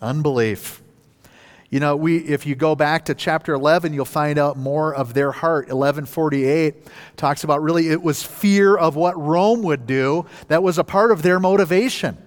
Unbelief. 0.00 0.79
You 1.70 1.78
know, 1.78 1.94
we, 1.94 2.18
if 2.18 2.46
you 2.46 2.56
go 2.56 2.74
back 2.74 3.04
to 3.04 3.14
chapter 3.14 3.54
11, 3.54 3.94
you'll 3.94 4.04
find 4.04 4.38
out 4.38 4.56
more 4.56 4.92
of 4.92 5.14
their 5.14 5.30
heart. 5.30 5.68
1148 5.68 6.74
talks 7.16 7.44
about 7.44 7.62
really 7.62 7.88
it 7.88 8.02
was 8.02 8.24
fear 8.24 8.76
of 8.76 8.96
what 8.96 9.16
Rome 9.16 9.62
would 9.62 9.86
do 9.86 10.26
that 10.48 10.64
was 10.64 10.78
a 10.78 10.84
part 10.84 11.12
of 11.12 11.22
their 11.22 11.38
motivation. 11.38 12.18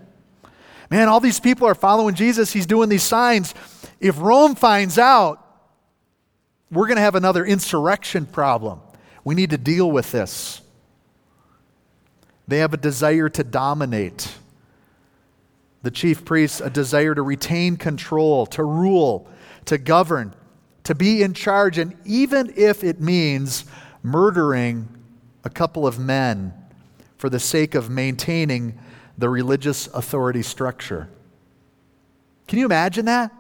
Man, 0.90 1.10
all 1.10 1.20
these 1.20 1.42
people 1.42 1.68
are 1.68 1.76
following 1.76 2.16
Jesus. 2.16 2.54
He's 2.54 2.66
doing 2.66 2.88
these 2.88 3.04
signs. 3.04 3.54
If 4.00 4.18
Rome 4.20 4.56
finds 4.56 4.98
out, 4.98 5.46
we're 6.72 6.88
going 6.88 6.98
to 6.98 7.02
have 7.02 7.16
another 7.16 7.46
insurrection 7.46 8.26
problem. 8.26 8.80
We 9.26 9.36
need 9.36 9.50
to 9.50 9.58
deal 9.58 9.92
with 9.92 10.12
this. 10.12 10.62
They 12.48 12.60
have 12.60 12.74
a 12.74 12.78
desire 12.78 13.28
to 13.30 13.44
dominate. 13.44 14.36
The 15.82 15.92
chief 15.92 16.24
priests, 16.24 16.62
a 16.62 16.70
desire 16.70 17.14
to 17.14 17.22
retain 17.22 17.76
control, 17.76 18.46
to 18.48 18.64
rule, 18.64 19.28
to 19.66 19.78
govern, 19.78 20.34
to 20.84 20.96
be 20.96 21.22
in 21.22 21.34
charge, 21.34 21.78
and 21.78 21.96
even 22.06 22.54
if 22.56 22.84
it 22.84 23.00
means 23.00 23.66
murdering 24.02 24.88
a 25.44 25.50
couple 25.50 25.88
of 25.88 26.00
men 26.00 26.54
for 27.18 27.30
the 27.30 27.40
sake 27.40 27.76
of 27.76 27.90
maintaining 27.90 28.78
the 29.18 29.30
religious 29.30 29.88
authority 29.88 30.42
structure. 30.42 31.10
Can 32.48 32.60
you 32.60 32.66
imagine 32.66 33.06
that? 33.06 33.32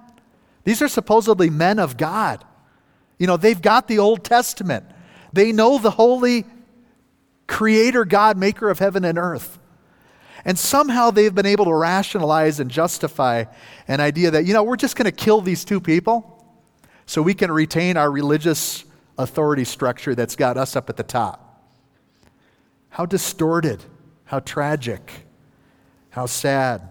These 0.63 0.81
are 0.81 0.87
supposedly 0.87 1.49
men 1.49 1.79
of 1.79 1.97
God. 1.97 2.45
You 3.19 3.27
know, 3.27 3.37
they've 3.37 3.61
got 3.61 3.87
the 3.87 3.99
Old 3.99 4.23
Testament, 4.23 4.85
they 5.31 5.51
know 5.51 5.77
the 5.77 5.91
holy 5.91 6.45
creator 7.47 8.05
God, 8.05 8.37
maker 8.37 8.69
of 8.69 8.79
heaven 8.79 9.03
and 9.03 9.17
earth. 9.17 9.59
And 10.45 10.59
somehow 10.59 11.09
they've 11.11 11.33
been 11.33 11.45
able 11.45 11.65
to 11.65 11.73
rationalize 11.73 12.59
and 12.59 12.69
justify 12.69 13.45
an 13.87 13.99
idea 13.99 14.31
that, 14.31 14.45
you 14.45 14.53
know, 14.53 14.63
we're 14.63 14.75
just 14.75 14.95
going 14.95 15.05
to 15.05 15.11
kill 15.11 15.41
these 15.41 15.63
two 15.63 15.79
people 15.79 16.45
so 17.05 17.21
we 17.21 17.33
can 17.33 17.51
retain 17.51 17.97
our 17.97 18.11
religious 18.11 18.83
authority 19.17 19.63
structure 19.63 20.15
that's 20.15 20.35
got 20.35 20.57
us 20.57 20.75
up 20.75 20.89
at 20.89 20.97
the 20.97 21.03
top. 21.03 21.61
How 22.89 23.05
distorted, 23.05 23.83
how 24.25 24.39
tragic, 24.39 25.25
how 26.09 26.25
sad. 26.25 26.89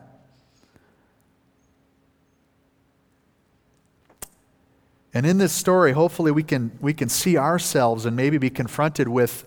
And 5.15 5.27
in 5.27 5.37
this 5.37 5.53
story, 5.53 5.93
hopefully 5.93 6.33
we 6.33 6.43
can, 6.43 6.77
we 6.81 6.95
can 6.95 7.11
see 7.11 7.37
ourselves 7.37 8.07
and 8.07 8.17
maybe 8.17 8.39
be 8.39 8.51
confronted 8.51 9.09
with 9.09 9.47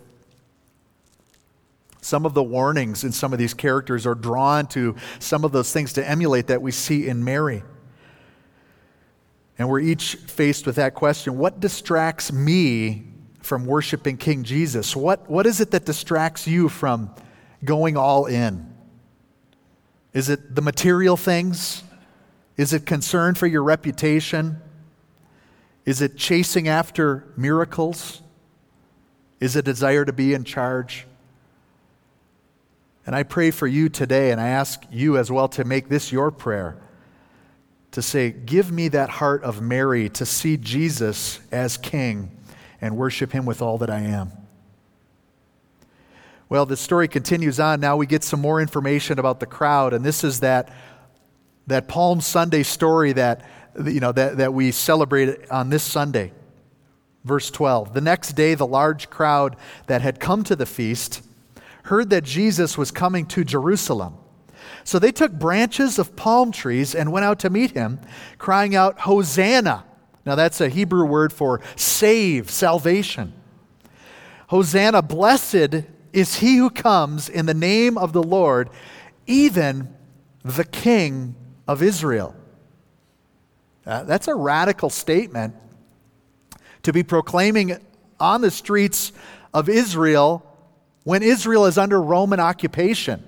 some 2.05 2.23
of 2.23 2.35
the 2.35 2.43
warnings 2.43 3.03
in 3.03 3.11
some 3.11 3.33
of 3.33 3.39
these 3.39 3.55
characters 3.55 4.05
are 4.05 4.13
drawn 4.13 4.67
to 4.67 4.95
some 5.17 5.43
of 5.43 5.51
those 5.51 5.73
things 5.73 5.93
to 5.93 6.07
emulate 6.07 6.45
that 6.47 6.61
we 6.61 6.71
see 6.71 7.07
in 7.07 7.23
Mary. 7.23 7.63
And 9.57 9.67
we're 9.67 9.79
each 9.79 10.13
faced 10.13 10.67
with 10.67 10.75
that 10.75 10.93
question 10.93 11.39
what 11.39 11.59
distracts 11.59 12.31
me 12.31 13.07
from 13.41 13.65
worshiping 13.65 14.17
King 14.17 14.43
Jesus? 14.43 14.95
What, 14.95 15.27
what 15.27 15.47
is 15.47 15.59
it 15.59 15.71
that 15.71 15.85
distracts 15.85 16.47
you 16.47 16.69
from 16.69 17.09
going 17.63 17.97
all 17.97 18.27
in? 18.27 18.71
Is 20.13 20.29
it 20.29 20.53
the 20.53 20.61
material 20.61 21.17
things? 21.17 21.81
Is 22.55 22.71
it 22.71 22.85
concern 22.85 23.33
for 23.33 23.47
your 23.47 23.63
reputation? 23.63 24.61
Is 25.85 26.03
it 26.03 26.17
chasing 26.17 26.67
after 26.67 27.33
miracles? 27.35 28.21
Is 29.39 29.55
it 29.55 29.65
desire 29.65 30.05
to 30.05 30.13
be 30.13 30.35
in 30.35 30.43
charge? 30.43 31.07
And 33.05 33.15
I 33.15 33.23
pray 33.23 33.51
for 33.51 33.67
you 33.67 33.89
today, 33.89 34.31
and 34.31 34.41
I 34.41 34.47
ask 34.47 34.81
you 34.91 35.17
as 35.17 35.31
well 35.31 35.47
to 35.49 35.63
make 35.63 35.89
this 35.89 36.11
your 36.11 36.31
prayer 36.31 36.77
to 37.91 38.01
say, 38.01 38.31
Give 38.31 38.71
me 38.71 38.87
that 38.89 39.09
heart 39.09 39.43
of 39.43 39.61
Mary 39.61 40.09
to 40.09 40.25
see 40.25 40.57
Jesus 40.57 41.39
as 41.51 41.77
King 41.77 42.31
and 42.81 42.97
worship 42.97 43.31
Him 43.31 43.45
with 43.45 43.61
all 43.61 43.77
that 43.77 43.89
I 43.89 43.99
am. 43.99 44.31
Well, 46.49 46.65
the 46.65 46.77
story 46.77 47.07
continues 47.07 47.59
on. 47.59 47.79
Now 47.79 47.95
we 47.95 48.05
get 48.05 48.23
some 48.23 48.41
more 48.41 48.59
information 48.61 49.17
about 49.17 49.39
the 49.39 49.45
crowd, 49.45 49.93
and 49.93 50.03
this 50.03 50.23
is 50.23 50.41
that, 50.41 50.71
that 51.67 51.87
Palm 51.87 52.21
Sunday 52.21 52.63
story 52.63 53.13
that, 53.13 53.45
you 53.83 53.99
know, 53.99 54.11
that, 54.11 54.37
that 54.37 54.53
we 54.53 54.71
celebrate 54.71 55.49
on 55.49 55.69
this 55.69 55.83
Sunday. 55.83 56.33
Verse 57.23 57.49
12 57.49 57.93
The 57.93 58.01
next 58.01 58.33
day, 58.33 58.55
the 58.55 58.67
large 58.67 59.09
crowd 59.09 59.55
that 59.87 60.01
had 60.01 60.19
come 60.19 60.43
to 60.43 60.55
the 60.55 60.65
feast 60.65 61.21
heard 61.85 62.09
that 62.09 62.23
Jesus 62.23 62.77
was 62.77 62.89
coming 62.89 63.27
to 63.27 63.43
Jerusalem. 63.43 64.17
So 64.83 64.97
they 64.97 65.11
took 65.11 65.31
branches 65.31 65.99
of 65.99 66.15
palm 66.15 66.51
trees 66.51 66.95
and 66.95 67.11
went 67.11 67.25
out 67.25 67.39
to 67.39 67.49
meet 67.49 67.71
him, 67.71 67.99
crying 68.39 68.75
out, 68.75 69.01
Hosanna! 69.01 69.85
Now 70.25 70.33
that's 70.33 70.59
a 70.61 70.69
Hebrew 70.69 71.05
word 71.05 71.31
for 71.31 71.61
save, 71.75 72.49
salvation. 72.49 73.33
Hosanna, 74.47 75.03
blessed 75.03 75.83
is 76.11 76.35
he 76.39 76.57
who 76.57 76.71
comes 76.71 77.29
in 77.29 77.45
the 77.45 77.53
name 77.53 77.99
of 77.99 78.13
the 78.13 78.23
Lord, 78.23 78.71
even 79.27 79.93
the 80.43 80.63
King 80.63 81.35
of 81.67 81.83
Israel. 81.83 82.35
Uh, 83.85 84.03
that's 84.03 84.27
a 84.27 84.33
radical 84.33 84.89
statement 84.89 85.53
to 86.81 86.91
be 86.91 87.03
proclaiming 87.03 87.77
on 88.19 88.41
the 88.41 88.49
streets 88.49 89.11
of 89.53 89.69
Israel 89.69 90.43
when 91.05 91.23
Israel 91.23 91.67
is 91.67 91.77
under 91.77 92.01
Roman 92.01 92.41
occupation. 92.41 93.23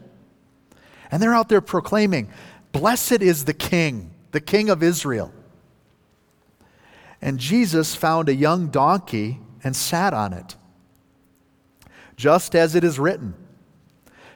And 1.10 1.24
they're 1.24 1.34
out 1.34 1.48
there 1.48 1.62
proclaiming, 1.62 2.28
Blessed 2.74 3.22
is 3.22 3.46
the 3.46 3.54
King, 3.54 4.12
the 4.32 4.42
King 4.42 4.70
of 4.70 4.84
Israel. 4.84 5.32
And 7.22 7.40
Jesus 7.40 7.96
found 7.96 8.28
a 8.28 8.36
young 8.36 8.68
donkey 8.68 9.40
and 9.64 9.76
sat 9.76 10.14
on 10.14 10.34
it. 10.34 10.56
Just 12.18 12.56
as 12.56 12.76
it 12.76 12.84
is 12.84 13.00
written 13.00 13.36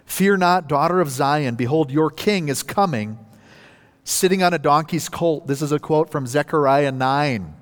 Fear 0.06 0.38
not, 0.38 0.68
daughter 0.68 1.02
of 1.02 1.10
Zion, 1.10 1.56
behold, 1.56 1.90
your 1.90 2.10
king 2.10 2.48
is 2.48 2.64
coming, 2.64 3.18
sitting 4.04 4.44
on 4.44 4.54
a 4.54 4.60
donkey's 4.60 5.10
colt. 5.10 5.48
This 5.48 5.62
is 5.62 5.72
a 5.72 5.80
quote 5.80 6.12
from 6.12 6.28
Zechariah 6.28 6.92
9 6.92 7.56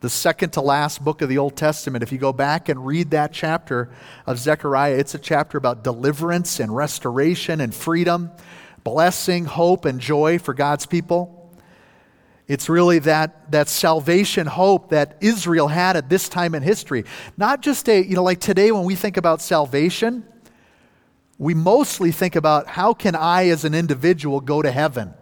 the 0.00 0.10
second 0.10 0.50
to 0.50 0.60
last 0.62 1.04
book 1.04 1.20
of 1.20 1.28
the 1.28 1.38
Old 1.38 1.56
Testament. 1.56 2.02
If 2.02 2.10
you 2.10 2.18
go 2.18 2.32
back 2.32 2.68
and 2.68 2.86
read 2.86 3.10
that 3.10 3.32
chapter 3.32 3.90
of 4.26 4.38
Zechariah, 4.38 4.96
it's 4.96 5.14
a 5.14 5.18
chapter 5.18 5.58
about 5.58 5.84
deliverance 5.84 6.58
and 6.58 6.74
restoration 6.74 7.60
and 7.60 7.74
freedom, 7.74 8.30
blessing, 8.82 9.44
hope, 9.44 9.84
and 9.84 10.00
joy 10.00 10.38
for 10.38 10.54
God's 10.54 10.86
people. 10.86 11.36
It's 12.48 12.68
really 12.68 12.98
that, 13.00 13.52
that 13.52 13.68
salvation 13.68 14.46
hope 14.46 14.90
that 14.90 15.18
Israel 15.20 15.68
had 15.68 15.96
at 15.96 16.08
this 16.08 16.28
time 16.28 16.54
in 16.54 16.62
history. 16.62 17.04
Not 17.36 17.60
just 17.60 17.88
a, 17.88 18.02
you 18.02 18.16
know, 18.16 18.24
like 18.24 18.40
today 18.40 18.72
when 18.72 18.84
we 18.84 18.94
think 18.94 19.18
about 19.18 19.42
salvation, 19.42 20.24
we 21.38 21.54
mostly 21.54 22.10
think 22.10 22.36
about 22.36 22.66
how 22.66 22.94
can 22.94 23.14
I 23.14 23.48
as 23.48 23.64
an 23.64 23.74
individual 23.74 24.40
go 24.40 24.62
to 24.62 24.70
heaven? 24.70 25.14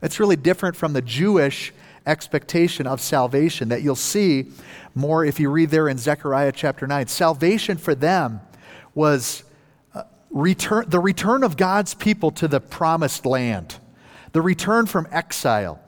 It's 0.00 0.20
really 0.20 0.36
different 0.36 0.76
from 0.76 0.92
the 0.92 1.02
Jewish 1.02 1.72
expectation 2.06 2.86
of 2.86 3.00
salvation 3.00 3.68
that 3.68 3.82
you'll 3.82 3.96
see 3.96 4.46
more 4.94 5.24
if 5.24 5.40
you 5.40 5.50
read 5.50 5.70
there 5.70 5.88
in 5.88 5.98
Zechariah 5.98 6.52
chapter 6.52 6.86
9. 6.86 7.06
Salvation 7.08 7.76
for 7.76 7.94
them 7.94 8.40
was 8.94 9.44
uh, 9.94 10.04
return, 10.30 10.88
the 10.88 11.00
return 11.00 11.42
of 11.42 11.56
God's 11.56 11.94
people 11.94 12.30
to 12.32 12.48
the 12.48 12.60
promised 12.60 13.26
land, 13.26 13.78
the 14.32 14.40
return 14.40 14.86
from 14.86 15.06
exile, 15.10 15.80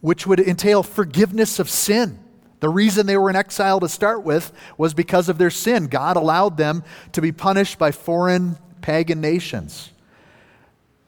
which 0.00 0.26
would 0.26 0.40
entail 0.40 0.82
forgiveness 0.82 1.58
of 1.58 1.68
sin 1.68 2.18
The 2.60 2.68
reason 2.68 3.06
they 3.06 3.16
were 3.16 3.30
in 3.30 3.36
exile 3.36 3.80
to 3.80 3.88
start 3.88 4.24
with 4.24 4.52
was 4.76 4.94
because 4.94 5.28
of 5.28 5.38
their 5.38 5.50
sin. 5.50 5.86
God 5.86 6.16
allowed 6.16 6.56
them 6.56 6.82
to 7.12 7.20
be 7.20 7.32
punished 7.32 7.78
by 7.78 7.92
foreign 7.92 8.58
pagan 8.80 9.20
nations. 9.20 9.90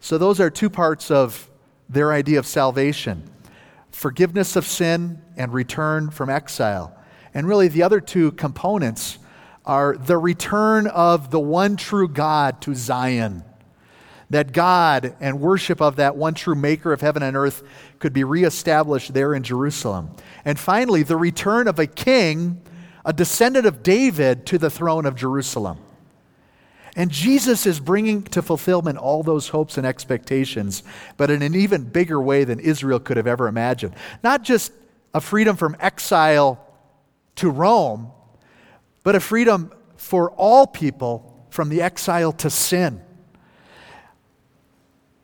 So, 0.00 0.16
those 0.16 0.40
are 0.40 0.48
two 0.48 0.70
parts 0.70 1.10
of 1.10 1.50
their 1.88 2.12
idea 2.12 2.38
of 2.38 2.46
salvation 2.46 3.28
forgiveness 3.92 4.56
of 4.56 4.66
sin 4.66 5.22
and 5.36 5.52
return 5.52 6.10
from 6.10 6.30
exile. 6.30 6.96
And 7.34 7.46
really, 7.46 7.68
the 7.68 7.82
other 7.82 8.00
two 8.00 8.32
components 8.32 9.18
are 9.64 9.96
the 9.96 10.18
return 10.18 10.86
of 10.86 11.30
the 11.30 11.40
one 11.40 11.76
true 11.76 12.08
God 12.08 12.60
to 12.62 12.74
Zion. 12.74 13.44
That 14.30 14.52
God 14.52 15.16
and 15.20 15.40
worship 15.40 15.80
of 15.80 15.96
that 15.96 16.16
one 16.16 16.34
true 16.34 16.54
maker 16.54 16.92
of 16.92 17.00
heaven 17.00 17.22
and 17.22 17.36
earth 17.36 17.62
could 17.98 18.12
be 18.12 18.24
reestablished 18.24 19.12
there 19.12 19.34
in 19.34 19.42
Jerusalem. 19.42 20.10
And 20.44 20.58
finally, 20.58 21.02
the 21.02 21.16
return 21.16 21.66
of 21.66 21.78
a 21.78 21.86
king, 21.86 22.62
a 23.04 23.12
descendant 23.12 23.66
of 23.66 23.82
David, 23.82 24.46
to 24.46 24.58
the 24.58 24.70
throne 24.70 25.04
of 25.04 25.16
Jerusalem. 25.16 25.78
And 27.00 27.10
Jesus 27.10 27.64
is 27.64 27.80
bringing 27.80 28.24
to 28.24 28.42
fulfillment 28.42 28.98
all 28.98 29.22
those 29.22 29.48
hopes 29.48 29.78
and 29.78 29.86
expectations, 29.86 30.82
but 31.16 31.30
in 31.30 31.40
an 31.40 31.54
even 31.54 31.84
bigger 31.84 32.20
way 32.20 32.44
than 32.44 32.60
Israel 32.60 33.00
could 33.00 33.16
have 33.16 33.26
ever 33.26 33.48
imagined. 33.48 33.94
Not 34.22 34.42
just 34.42 34.70
a 35.14 35.20
freedom 35.22 35.56
from 35.56 35.78
exile 35.80 36.62
to 37.36 37.48
Rome, 37.48 38.10
but 39.02 39.14
a 39.14 39.20
freedom 39.20 39.72
for 39.96 40.32
all 40.32 40.66
people 40.66 41.46
from 41.48 41.70
the 41.70 41.80
exile 41.80 42.32
to 42.32 42.50
sin. 42.50 43.00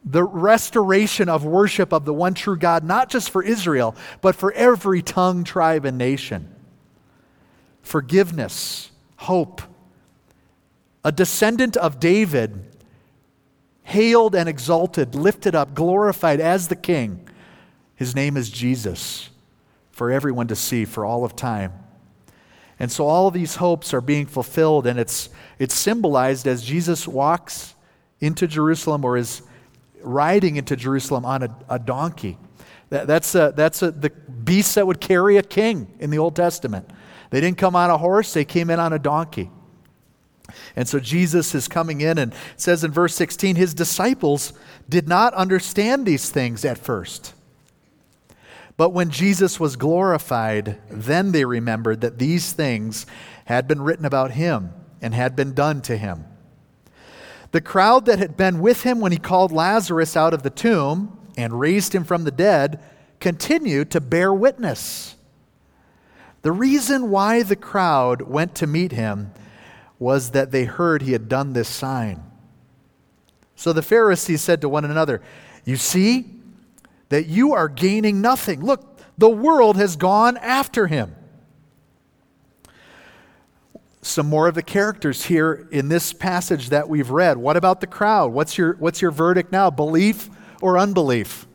The 0.02 0.25
restoration 0.25 1.28
of 1.28 1.45
worship 1.45 1.92
of 1.92 2.06
the 2.06 2.14
one 2.14 2.33
true 2.33 2.56
God, 2.56 2.85
not 2.85 3.11
just 3.11 3.28
for 3.28 3.42
Israel, 3.42 3.95
but 4.23 4.35
for 4.35 4.50
every 4.52 5.02
tongue, 5.02 5.45
tribe, 5.45 5.85
and 5.85 5.99
nation. 5.99 6.54
Forgiveness, 7.83 8.90
hope, 9.16 9.61
a 11.07 11.13
descendant 11.13 11.77
of 11.77 12.01
David, 12.01 12.67
hailed 13.85 14.35
and 14.35 14.49
exalted, 14.49 15.15
lifted 15.15 15.55
up, 15.55 15.73
glorified 15.73 16.41
as 16.41 16.67
the 16.67 16.75
King. 16.75 17.29
His 17.95 18.17
name 18.17 18.37
is 18.37 18.51
Jesus 18.51 19.31
for 19.93 20.11
everyone 20.11 20.49
to 20.49 20.57
see 20.57 20.85
for 20.85 21.05
all 21.05 21.25
of 21.25 21.37
time. 21.37 21.73
And 22.81 22.91
so 22.91 23.07
all 23.07 23.29
of 23.29 23.35
these 23.35 23.55
hopes 23.55 23.95
are 23.95 24.01
being 24.01 24.27
fulfilled, 24.27 24.85
and 24.85 24.99
it's, 24.99 25.29
it's 25.61 25.77
symbolized 25.77 26.49
as 26.49 26.65
Jesus 26.65 27.07
walks 27.07 27.77
into 28.19 28.49
Jerusalem 28.49 29.05
or 29.05 29.17
is 29.17 29.43
riding 30.03 30.57
into 30.57 30.75
Jerusalem 30.75 31.25
on 31.25 31.45
a, 31.45 31.57
a 31.69 31.79
donkey. 31.79 32.37
That, 32.91 33.07
that's 33.07 33.33
a, 33.37 33.53
that's 33.55 33.81
a, 33.83 33.93
the 33.93 34.11
beast 34.11 34.75
that 34.75 34.89
would 34.89 35.01
carry 35.01 35.37
a 35.37 35.45
king 35.45 35.87
in 36.01 36.11
the 36.11 36.19
Old 36.19 36.35
Testament. 36.35 36.91
They 37.31 37.41
didn't 37.41 37.59
come 37.59 37.77
on 37.77 37.91
a 37.91 37.97
horse, 37.97 38.33
they 38.33 38.45
came 38.45 38.71
in 38.71 38.81
on 38.81 38.93
a 38.93 38.99
donkey. 38.99 39.53
And 40.75 40.88
so 40.88 41.00
Jesus 41.00 41.55
is 41.55 41.69
coming 41.69 42.00
in 42.00 42.19
and 42.19 42.35
says 42.57 42.85
in 42.85 42.93
verse 42.93 43.15
16, 43.15 43.57
his 43.57 43.75
disciples 43.75 44.53
did 44.88 45.09
not 45.09 45.35
understand 45.35 46.07
these 46.07 46.31
things 46.31 46.65
at 46.65 46.79
first. 46.79 47.35
But 48.76 48.91
when 48.91 49.11
Jesus 49.11 49.59
was 49.59 49.76
glorified, 49.76 50.79
then 50.91 51.33
they 51.33 51.45
remembered 51.45 52.03
that 52.03 52.19
these 52.19 52.53
things 52.53 53.07
had 53.47 53.67
been 53.67 53.81
written 53.81 54.05
about 54.05 54.33
him 54.33 54.73
and 55.00 55.15
had 55.15 55.35
been 55.35 55.55
done 55.55 55.81
to 55.83 55.97
him. 55.97 56.25
The 57.53 57.61
crowd 57.61 58.07
that 58.07 58.19
had 58.19 58.37
been 58.37 58.61
with 58.61 58.83
him 58.83 59.00
when 59.00 59.12
he 59.12 59.19
called 59.19 59.53
Lazarus 59.53 60.17
out 60.17 60.35
of 60.35 60.43
the 60.43 60.50
tomb 60.50 61.19
and 61.37 61.59
raised 61.59 61.95
him 61.95 62.05
from 62.05 62.25
the 62.25 62.31
dead 62.31 62.81
continued 63.21 63.91
to 63.93 64.00
bear 64.00 64.33
witness. 64.33 65.17
The 66.43 66.53
reason 66.53 67.11
why 67.11 67.43
the 67.43 67.57
crowd 67.57 68.23
went 68.23 68.55
to 68.57 68.67
meet 68.67 68.93
him 68.93 69.33
was 69.99 70.31
that 70.31 70.50
they 70.50 70.65
heard 70.65 71.03
he 71.03 71.12
had 71.12 71.29
done 71.29 71.53
this 71.53 71.69
sign. 71.69 72.23
So 73.55 73.73
the 73.73 73.83
Pharisees 73.83 74.42
said 74.42 74.61
to 74.61 74.68
one 74.68 74.85
another, 74.85 75.23
You 75.64 75.77
see 75.77 76.27
that 77.09 77.27
you 77.27 77.55
are 77.55 77.68
gaining 77.68 78.20
nothing. 78.20 78.62
Look, 78.62 79.01
the 79.16 79.31
world 79.31 79.77
has 79.77 79.97
gone 79.97 80.37
after 80.37 80.87
him. 80.87 81.14
Some 84.03 84.29
more 84.29 84.47
of 84.47 84.55
the 84.55 84.62
characters 84.62 85.25
here 85.25 85.66
in 85.73 85.88
this 85.88 86.12
passage 86.12 86.68
that 86.68 86.88
we've 86.88 87.11
read. 87.11 87.38
What 87.38 87.57
about 87.57 87.81
the 87.81 87.87
crowd? 87.87 88.33
What's 88.33 88.57
your, 88.57 88.75
what's 88.75 89.03
your 89.03 89.11
verdict 89.11 89.51
now? 89.51 89.70
Belief 89.70 90.29
or 90.61 90.79
unbelief? 90.79 91.47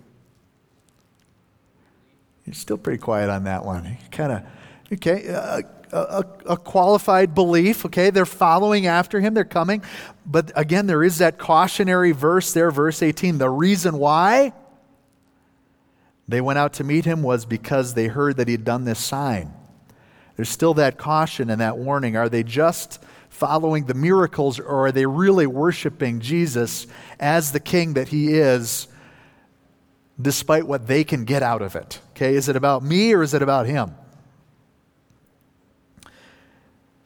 You're 2.45 2.55
still 2.55 2.77
pretty 2.77 2.97
quiet 2.97 3.29
on 3.29 3.45
that 3.45 3.63
one. 3.63 3.97
Kind 4.11 4.31
of, 4.33 4.43
okay. 4.91 5.29
Uh, 5.29 5.61
a, 5.91 6.25
a, 6.45 6.57
qualified 6.57 7.35
belief, 7.35 7.85
okay? 7.85 8.09
They're 8.09 8.25
following 8.25 8.87
after 8.87 9.19
him, 9.19 9.33
they're 9.33 9.43
coming. 9.43 9.83
But 10.25 10.51
again, 10.55 10.87
there 10.87 11.03
is 11.03 11.17
that 11.19 11.37
cautionary 11.37 12.11
verse 12.11 12.53
there, 12.53 12.71
verse 12.71 13.01
18. 13.01 13.37
The 13.37 13.49
reason 13.49 13.97
why 13.97 14.53
they 16.27 16.41
went 16.41 16.59
out 16.59 16.73
to 16.73 16.83
meet 16.83 17.05
him 17.05 17.23
was 17.23 17.45
because 17.45 17.93
they 17.93 18.07
heard 18.07 18.37
that 18.37 18.47
he 18.47 18.53
had 18.53 18.63
done 18.63 18.85
this 18.85 18.99
sign. 18.99 19.53
There's 20.35 20.49
still 20.49 20.73
that 20.75 20.97
caution 20.97 21.49
and 21.49 21.61
that 21.61 21.77
warning. 21.77 22.15
Are 22.15 22.29
they 22.29 22.43
just 22.43 23.03
following 23.29 23.85
the 23.85 23.93
miracles 23.93 24.59
or 24.59 24.87
are 24.87 24.91
they 24.91 25.05
really 25.05 25.47
worshiping 25.47 26.19
Jesus 26.19 26.87
as 27.19 27.51
the 27.51 27.59
king 27.59 27.93
that 27.93 28.09
he 28.09 28.33
is? 28.33 28.87
despite 30.21 30.67
what 30.67 30.87
they 30.87 31.03
can 31.03 31.25
get 31.25 31.43
out 31.43 31.61
of 31.61 31.75
it. 31.75 31.99
Okay, 32.11 32.35
is 32.35 32.49
it 32.49 32.55
about 32.55 32.83
me 32.83 33.13
or 33.13 33.23
is 33.23 33.33
it 33.33 33.41
about 33.41 33.65
him? 33.65 33.93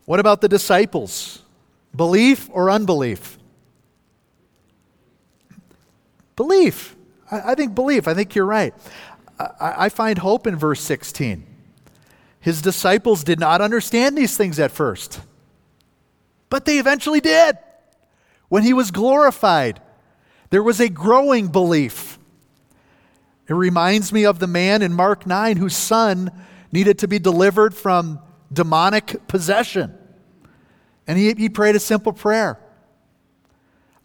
What 0.05 0.19
about 0.19 0.41
the 0.41 0.47
disciples? 0.47 1.41
Belief 1.95 2.49
or 2.51 2.69
unbelief? 2.69 3.37
Belief. 6.35 6.95
I, 7.31 7.51
I 7.51 7.55
think 7.55 7.75
belief. 7.75 8.07
I 8.07 8.13
think 8.13 8.35
you're 8.35 8.45
right. 8.45 8.73
I, 9.39 9.85
I 9.85 9.89
find 9.89 10.17
hope 10.17 10.47
in 10.47 10.55
verse 10.55 10.81
16. 10.81 11.45
His 12.39 12.61
disciples 12.61 13.23
did 13.23 13.39
not 13.39 13.61
understand 13.61 14.17
these 14.17 14.37
things 14.37 14.59
at 14.59 14.71
first, 14.71 15.19
but 16.49 16.65
they 16.65 16.77
eventually 16.77 17.19
did. 17.19 17.57
When 18.49 18.61
he 18.61 18.73
was 18.73 18.91
glorified, 18.91 19.81
there 20.51 20.61
was 20.61 20.79
a 20.79 20.87
growing 20.87 21.47
belief. 21.47 22.19
It 23.47 23.53
reminds 23.53 24.13
me 24.13 24.25
of 24.25 24.37
the 24.37 24.47
man 24.47 24.81
in 24.83 24.93
Mark 24.93 25.25
9 25.25 25.57
whose 25.57 25.75
son 25.75 26.31
needed 26.71 26.99
to 26.99 27.07
be 27.07 27.17
delivered 27.17 27.73
from 27.73 28.19
demonic 28.51 29.27
possession. 29.27 29.97
And 31.07 31.17
he, 31.17 31.33
he 31.33 31.49
prayed 31.49 31.75
a 31.75 31.79
simple 31.79 32.13
prayer 32.13 32.59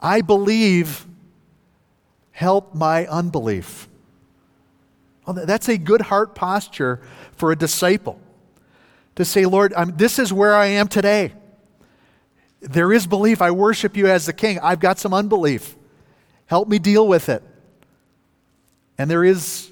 I 0.03 0.23
believe, 0.23 1.07
help 2.31 2.75
my 2.75 3.07
unbelief. 3.07 3.87
Well, 5.27 5.45
that's 5.45 5.69
a 5.69 5.77
good 5.77 6.01
heart 6.01 6.35
posture 6.35 7.03
for 7.33 7.53
a 7.53 7.57
disciple 7.57 8.19
to 9.17 9.25
say, 9.25 9.45
Lord, 9.45 9.75
I'm, 9.77 9.97
this 9.97 10.19
is 10.19 10.33
where 10.33 10.55
I 10.55 10.67
am 10.67 10.89
today. 10.89 11.35
There 12.61 12.93
is 12.93 13.07
belief. 13.07 13.43
I 13.43 13.51
worship 13.51 13.97
you 13.97 14.07
as 14.07 14.27
the 14.27 14.33
king. 14.33 14.59
I've 14.61 14.81
got 14.81 14.99
some 14.99 15.13
unbelief. 15.13 15.77
Help 16.47 16.69
me 16.69 16.79
deal 16.79 17.07
with 17.07 17.29
it. 17.29 17.43
And 18.97 19.11
there 19.11 19.25
is 19.25 19.71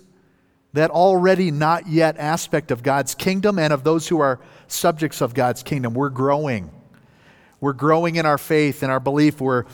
that 0.73 0.91
already 0.91 1.51
not 1.51 1.87
yet 1.87 2.17
aspect 2.19 2.71
of 2.71 2.83
God's 2.83 3.15
kingdom 3.15 3.59
and 3.59 3.73
of 3.73 3.85
those 3.85 4.09
who 4.09 4.21
are 4.21 4.41
subjects 4.67 5.21
of 5.21 5.35
God's 5.35 5.63
kingdom. 5.63 5.95
We're 5.95 6.11
growing. 6.11 6.71
We're 7.61 7.73
growing 7.73 8.17
in 8.17 8.27
our 8.27 8.39
faith 8.39 8.83
and 8.83 8.93
our 8.93 9.01
belief. 9.01 9.41
We're 9.41 9.65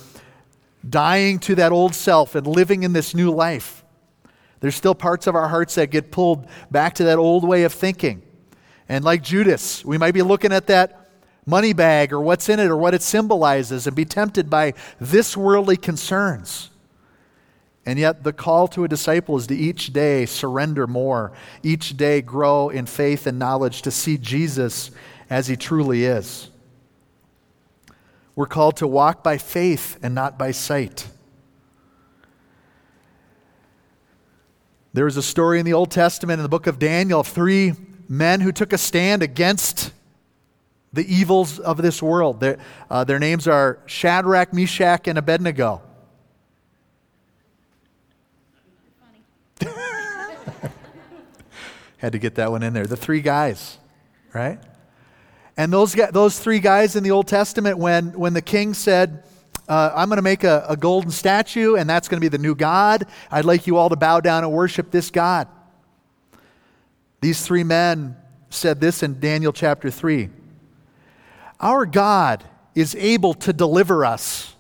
dying 0.89 1.39
to 1.41 1.57
that 1.57 1.73
old 1.73 1.95
self 1.95 2.35
and 2.35 2.47
living 2.47 2.83
in 2.83 2.93
this 2.93 3.15
new 3.15 3.31
life. 3.31 3.85
There's 4.61 4.75
still 4.75 4.95
parts 4.95 5.27
of 5.27 5.35
our 5.35 5.49
hearts 5.49 5.75
that 5.75 5.91
get 5.91 6.11
pulled 6.11 6.47
back 6.71 6.95
to 6.95 7.05
that 7.05 7.19
old 7.19 7.47
way 7.47 7.65
of 7.65 7.73
thinking. 7.73 8.23
And 8.89 9.05
like 9.05 9.23
Judas, 9.23 9.85
we 9.85 9.99
might 9.99 10.15
be 10.15 10.23
looking 10.23 10.53
at 10.53 10.69
that 10.69 11.11
money 11.47 11.73
bag 11.73 12.13
or 12.13 12.21
what's 12.21 12.49
in 12.49 12.61
it 12.61 12.69
or 12.69 12.77
what 12.77 12.95
it 12.95 13.03
symbolizes 13.03 13.87
and 13.87 13.95
be 13.95 14.05
tempted 14.05 14.49
by 14.49 14.75
this 15.01 15.37
worldly 15.37 15.77
concerns. 15.77 16.71
And 17.87 17.99
yet, 17.99 18.25
the 18.25 18.33
call 18.33 18.67
to 18.69 18.85
a 18.85 18.89
disciple 18.89 19.37
is 19.37 19.47
to 19.49 19.57
each 19.57 19.93
day 19.93 20.25
surrender 20.25 20.87
more, 20.87 21.33
each 21.63 21.97
day 21.97 22.23
grow 22.23 22.71
in 22.71 22.87
faith 22.87 23.27
and 23.27 23.39
knowledge 23.39 23.83
to 23.83 23.91
see 23.91 24.17
Jesus 24.17 24.91
as 25.29 25.49
he 25.49 25.57
truly 25.57 26.05
is. 26.05 26.49
We're 28.37 28.47
called 28.47 28.79
to 28.79 28.87
walk 28.87 29.23
by 29.23 29.39
faith 29.39 29.99
and 30.03 30.15
not 30.15 30.39
by 30.39 30.51
sight. 30.51 31.09
There 34.93 35.07
is 35.07 35.17
a 35.17 35.23
story 35.23 35.59
in 35.59 35.67
the 35.67 35.73
Old 35.73 35.91
Testament 35.91 36.39
in 36.39 36.43
the 36.43 36.49
book 36.49 36.67
of 36.67 36.79
Daniel 36.79 37.21
of 37.21 37.27
three 37.27 37.75
men 38.09 38.41
who 38.41 38.53
took 38.53 38.73
a 38.73 38.79
stand 38.79 39.23
against 39.23 39.93
the 40.93 41.05
evils 41.13 41.59
of 41.59 41.79
this 41.83 42.01
world. 42.01 42.41
Their, 42.41 42.59
uh, 42.89 43.05
their 43.05 43.19
names 43.19 43.49
are 43.49 43.81
Shadrach, 43.87 44.53
Meshach, 44.53 45.09
and 45.09 45.19
Abednego. 45.19 45.83
Had 51.99 52.13
to 52.13 52.19
get 52.19 52.35
that 52.37 52.51
one 52.51 52.63
in 52.63 52.73
there. 52.73 52.87
The 52.87 52.97
three 52.97 53.21
guys. 53.21 53.79
right? 54.33 54.59
And 55.57 55.73
those, 55.73 55.93
those 55.93 56.39
three 56.39 56.59
guys 56.59 56.97
in 56.97 57.03
the 57.05 57.13
Old 57.13 57.29
Testament, 57.29 57.79
when, 57.79 58.13
when 58.13 58.35
the 58.35 58.43
king 58.43 58.75
said, 58.75 59.23
uh, 59.69 59.93
I'm 59.95 60.09
going 60.09 60.17
to 60.17 60.23
make 60.23 60.45
a, 60.45 60.67
a 60.69 60.77
golden 60.77 61.11
statue, 61.11 61.77
and 61.77 61.89
that's 61.89 62.09
going 62.09 62.21
to 62.21 62.25
be 62.25 62.29
the 62.29 62.43
new 62.43 62.55
God, 62.55 63.07
I'd 63.31 63.45
like 63.45 63.67
you 63.67 63.77
all 63.77 63.89
to 63.89 63.97
bow 63.97 64.21
down 64.21 64.45
and 64.45 64.53
worship 64.53 64.91
this 64.91 65.11
God. 65.11 65.49
These 67.21 67.47
three 67.47 67.65
men 67.65 68.17
said 68.51 68.81
this 68.81 69.03
in 69.03 69.21
Daniel 69.21 69.53
chapter 69.53 69.91
3 69.91 70.29
Our 71.61 71.87
God 71.87 72.45
is 72.75 72.95
able 72.97 73.35
to 73.35 73.53
deliver 73.53 74.05
us, 74.05 74.55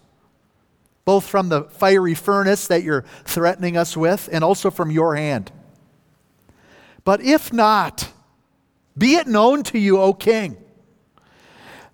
both 1.04 1.26
from 1.26 1.48
the 1.48 1.64
fiery 1.64 2.14
furnace 2.14 2.68
that 2.68 2.82
you're 2.82 3.04
threatening 3.24 3.76
us 3.76 3.96
with, 3.96 4.28
and 4.32 4.42
also 4.42 4.70
from 4.70 4.90
your 4.90 5.16
hand. 5.16 5.52
But 7.04 7.20
if 7.20 7.52
not, 7.52 8.10
be 8.96 9.16
it 9.16 9.26
known 9.26 9.62
to 9.64 9.78
you, 9.78 9.98
O 9.98 10.12
king, 10.14 10.56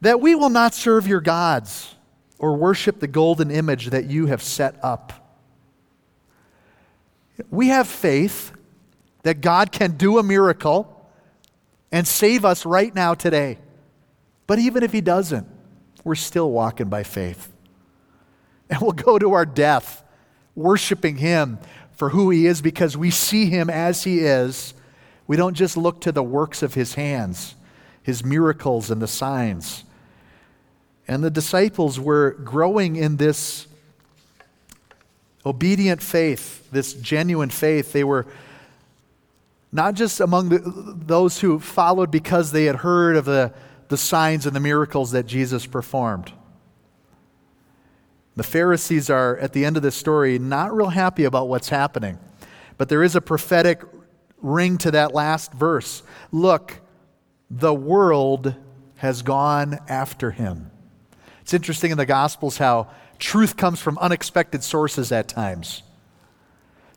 that 0.00 0.20
we 0.20 0.34
will 0.34 0.50
not 0.50 0.74
serve 0.74 1.06
your 1.06 1.20
gods 1.20 1.94
or 2.38 2.56
worship 2.56 3.00
the 3.00 3.06
golden 3.06 3.50
image 3.50 3.90
that 3.90 4.06
you 4.06 4.26
have 4.26 4.42
set 4.42 4.82
up. 4.82 5.12
We 7.50 7.68
have 7.68 7.86
faith 7.86 8.52
that 9.22 9.40
God 9.40 9.72
can 9.72 9.92
do 9.92 10.18
a 10.18 10.22
miracle 10.22 10.96
and 11.92 12.06
save 12.06 12.44
us 12.44 12.64
right 12.64 12.94
now 12.94 13.14
today. 13.14 13.58
But 14.46 14.58
even 14.58 14.82
if 14.82 14.92
He 14.92 15.00
doesn't, 15.00 15.46
we're 16.04 16.14
still 16.14 16.50
walking 16.50 16.88
by 16.88 17.02
faith. 17.02 17.52
And 18.68 18.80
we'll 18.80 18.92
go 18.92 19.18
to 19.18 19.32
our 19.32 19.46
death 19.46 20.02
worshiping 20.54 21.16
Him 21.16 21.58
for 21.92 22.10
who 22.10 22.30
He 22.30 22.46
is 22.46 22.62
because 22.62 22.96
we 22.96 23.10
see 23.10 23.46
Him 23.46 23.68
as 23.68 24.04
He 24.04 24.20
is. 24.20 24.74
We 25.30 25.36
don't 25.36 25.54
just 25.54 25.76
look 25.76 26.00
to 26.00 26.10
the 26.10 26.24
works 26.24 26.60
of 26.60 26.74
His 26.74 26.94
hands, 26.94 27.54
His 28.02 28.24
miracles 28.24 28.90
and 28.90 29.00
the 29.00 29.06
signs. 29.06 29.84
And 31.06 31.22
the 31.22 31.30
disciples 31.30 32.00
were 32.00 32.32
growing 32.32 32.96
in 32.96 33.16
this 33.16 33.68
obedient 35.46 36.02
faith, 36.02 36.68
this 36.72 36.94
genuine 36.94 37.48
faith. 37.48 37.92
They 37.92 38.02
were 38.02 38.26
not 39.70 39.94
just 39.94 40.18
among 40.18 40.48
the, 40.48 40.58
those 40.96 41.38
who 41.38 41.60
followed 41.60 42.10
because 42.10 42.50
they 42.50 42.64
had 42.64 42.74
heard 42.74 43.14
of 43.14 43.24
the, 43.24 43.52
the 43.86 43.96
signs 43.96 44.46
and 44.46 44.56
the 44.56 44.58
miracles 44.58 45.12
that 45.12 45.26
Jesus 45.26 45.64
performed. 45.64 46.32
The 48.34 48.42
Pharisees 48.42 49.08
are, 49.08 49.38
at 49.38 49.52
the 49.52 49.64
end 49.64 49.76
of 49.76 49.84
this 49.84 49.94
story, 49.94 50.40
not 50.40 50.74
real 50.74 50.88
happy 50.88 51.22
about 51.22 51.46
what's 51.46 51.68
happening. 51.68 52.18
But 52.76 52.88
there 52.88 53.04
is 53.04 53.14
a 53.14 53.20
prophetic 53.20 53.84
ring 54.42 54.78
to 54.78 54.90
that 54.92 55.14
last 55.14 55.52
verse. 55.52 56.02
Look, 56.32 56.80
the 57.50 57.74
world 57.74 58.54
has 58.96 59.22
gone 59.22 59.78
after 59.88 60.30
him. 60.30 60.70
It's 61.40 61.54
interesting 61.54 61.90
in 61.90 61.98
the 61.98 62.06
Gospels 62.06 62.58
how 62.58 62.88
truth 63.18 63.56
comes 63.56 63.80
from 63.80 63.98
unexpected 63.98 64.62
sources 64.62 65.12
at 65.12 65.28
times 65.28 65.82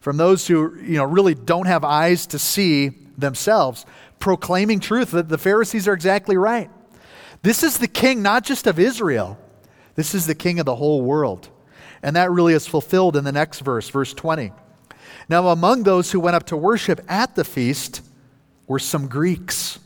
from 0.03 0.17
those 0.17 0.47
who 0.47 0.77
you 0.81 0.97
know, 0.97 1.05
really 1.05 1.33
don't 1.33 1.65
have 1.65 1.85
eyes 1.85 2.27
to 2.27 2.37
see 2.37 2.89
themselves, 3.17 3.85
proclaiming 4.19 4.81
truth. 4.81 5.11
That 5.11 5.29
the 5.29 5.37
Pharisees 5.37 5.87
are 5.87 5.93
exactly 5.93 6.35
right. 6.35 6.69
This 7.41 7.63
is 7.63 7.77
the 7.77 7.87
king 7.87 8.21
not 8.21 8.43
just 8.43 8.67
of 8.67 8.79
Israel, 8.79 9.39
this 9.95 10.13
is 10.13 10.27
the 10.27 10.35
king 10.35 10.59
of 10.59 10.65
the 10.65 10.75
whole 10.75 11.01
world. 11.01 11.47
And 12.01 12.17
that 12.17 12.31
really 12.31 12.53
is 12.53 12.67
fulfilled 12.67 13.15
in 13.15 13.23
the 13.23 13.31
next 13.31 13.61
verse, 13.61 13.87
verse 13.87 14.13
20. 14.13 14.51
Now, 15.33 15.47
among 15.47 15.81
those 15.81 16.11
who 16.11 16.19
went 16.19 16.35
up 16.35 16.45
to 16.49 16.55
worship 16.55 17.03
at 17.07 17.33
the 17.33 17.43
feast 17.43 18.03
were 18.67 18.77
some 18.77 19.07
Greeks. 19.07 19.79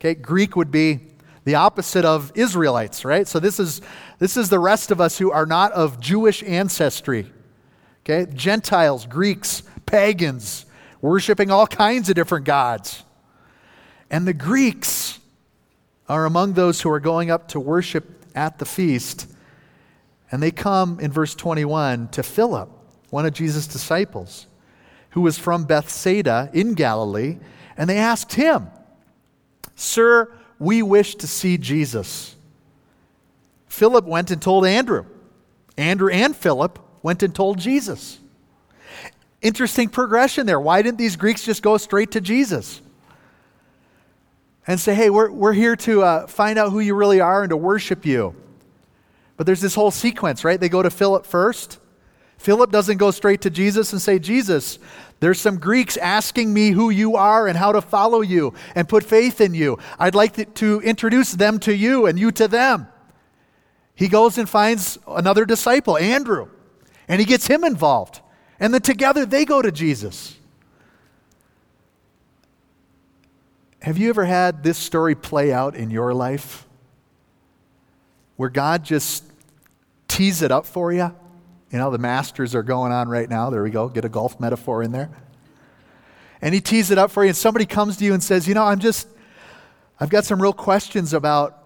Okay, 0.00 0.14
Greek 0.14 0.56
would 0.56 0.70
be 0.70 1.00
the 1.44 1.56
opposite 1.56 2.06
of 2.06 2.32
Israelites, 2.34 3.04
right? 3.04 3.28
So 3.28 3.38
this 3.38 3.60
is 3.60 3.82
this 4.18 4.38
is 4.38 4.48
the 4.48 4.58
rest 4.58 4.90
of 4.90 4.98
us 4.98 5.18
who 5.18 5.30
are 5.30 5.44
not 5.44 5.72
of 5.72 6.00
Jewish 6.00 6.42
ancestry. 6.44 7.30
Okay? 8.00 8.32
Gentiles, 8.32 9.04
Greeks, 9.04 9.62
pagans, 9.84 10.64
worshiping 11.02 11.50
all 11.50 11.66
kinds 11.66 12.08
of 12.08 12.14
different 12.14 12.46
gods. 12.46 13.04
And 14.08 14.26
the 14.26 14.32
Greeks 14.32 15.18
are 16.08 16.24
among 16.24 16.54
those 16.54 16.80
who 16.80 16.88
are 16.88 16.98
going 16.98 17.30
up 17.30 17.48
to 17.48 17.60
worship 17.60 18.24
at 18.34 18.58
the 18.58 18.64
feast. 18.64 19.26
And 20.30 20.42
they 20.42 20.50
come 20.50 20.98
in 20.98 21.12
verse 21.12 21.34
21 21.34 22.08
to 22.12 22.22
Philip, 22.22 22.70
one 23.10 23.26
of 23.26 23.34
Jesus' 23.34 23.66
disciples, 23.66 24.46
who 25.12 25.20
was 25.20 25.38
from 25.38 25.64
Bethsaida 25.64 26.50
in 26.52 26.74
Galilee. 26.74 27.38
And 27.76 27.88
they 27.88 27.98
asked 27.98 28.34
him, 28.34 28.68
Sir, 29.74 30.32
we 30.58 30.82
wish 30.82 31.14
to 31.16 31.26
see 31.26 31.58
Jesus. 31.58 32.36
Philip 33.66 34.04
went 34.04 34.30
and 34.30 34.40
told 34.40 34.66
Andrew. 34.66 35.06
Andrew 35.76 36.10
and 36.10 36.36
Philip 36.36 36.78
went 37.02 37.22
and 37.22 37.34
told 37.34 37.58
Jesus. 37.58 38.18
Interesting 39.40 39.88
progression 39.88 40.46
there. 40.46 40.60
Why 40.60 40.82
didn't 40.82 40.98
these 40.98 41.16
Greeks 41.16 41.44
just 41.44 41.62
go 41.62 41.76
straight 41.76 42.12
to 42.12 42.20
Jesus? 42.20 42.80
And 44.66 44.78
say, 44.78 44.94
hey, 44.94 45.10
we're, 45.10 45.30
we're 45.30 45.52
here 45.52 45.74
to 45.76 46.02
uh, 46.02 46.26
find 46.28 46.58
out 46.58 46.70
who 46.70 46.78
you 46.78 46.94
really 46.94 47.20
are 47.20 47.42
and 47.42 47.50
to 47.50 47.56
worship 47.56 48.06
you. 48.06 48.36
But 49.36 49.46
there's 49.46 49.60
this 49.60 49.74
whole 49.74 49.90
sequence, 49.90 50.44
right? 50.44 50.60
They 50.60 50.68
go 50.68 50.82
to 50.82 50.90
Philip 50.90 51.26
first. 51.26 51.78
Philip 52.42 52.70
doesn't 52.70 52.98
go 52.98 53.10
straight 53.10 53.40
to 53.42 53.50
Jesus 53.50 53.92
and 53.92 54.02
say, 54.02 54.18
Jesus, 54.18 54.78
there's 55.20 55.40
some 55.40 55.58
Greeks 55.58 55.96
asking 55.96 56.52
me 56.52 56.70
who 56.70 56.90
you 56.90 57.16
are 57.16 57.46
and 57.46 57.56
how 57.56 57.72
to 57.72 57.80
follow 57.80 58.20
you 58.20 58.54
and 58.74 58.88
put 58.88 59.04
faith 59.04 59.40
in 59.40 59.54
you. 59.54 59.78
I'd 59.98 60.14
like 60.14 60.54
to 60.56 60.80
introduce 60.80 61.32
them 61.32 61.58
to 61.60 61.74
you 61.74 62.06
and 62.06 62.18
you 62.18 62.32
to 62.32 62.48
them. 62.48 62.88
He 63.94 64.08
goes 64.08 64.38
and 64.38 64.48
finds 64.48 64.98
another 65.06 65.44
disciple, 65.44 65.96
Andrew 65.96 66.48
and 67.08 67.20
he 67.20 67.26
gets 67.26 67.46
him 67.46 67.64
involved. 67.64 68.20
And 68.58 68.72
then 68.72 68.80
together 68.80 69.26
they 69.26 69.44
go 69.44 69.60
to 69.60 69.72
Jesus. 69.72 70.36
Have 73.82 73.98
you 73.98 74.08
ever 74.08 74.24
had 74.24 74.62
this 74.62 74.78
story 74.78 75.14
play 75.14 75.52
out 75.52 75.74
in 75.74 75.90
your 75.90 76.14
life? 76.14 76.66
Where 78.36 78.48
God 78.48 78.84
just 78.84 79.24
tees 80.08 80.42
it 80.42 80.52
up 80.52 80.64
for 80.64 80.92
you? 80.92 81.14
You 81.72 81.78
know, 81.78 81.90
the 81.90 81.98
masters 81.98 82.54
are 82.54 82.62
going 82.62 82.92
on 82.92 83.08
right 83.08 83.28
now. 83.28 83.50
There 83.50 83.62
we 83.62 83.70
go. 83.70 83.88
Get 83.88 84.04
a 84.04 84.08
golf 84.08 84.38
metaphor 84.38 84.82
in 84.82 84.92
there. 84.92 85.10
And 86.40 86.54
he 86.54 86.60
tees 86.60 86.90
it 86.90 86.98
up 86.98 87.10
for 87.10 87.24
you, 87.24 87.28
and 87.28 87.36
somebody 87.36 87.66
comes 87.66 87.96
to 87.96 88.04
you 88.04 88.14
and 88.14 88.22
says, 88.22 88.46
You 88.46 88.54
know, 88.54 88.64
I'm 88.64 88.78
just, 88.78 89.08
I've 89.98 90.10
got 90.10 90.24
some 90.24 90.40
real 90.40 90.52
questions 90.52 91.12
about 91.12 91.58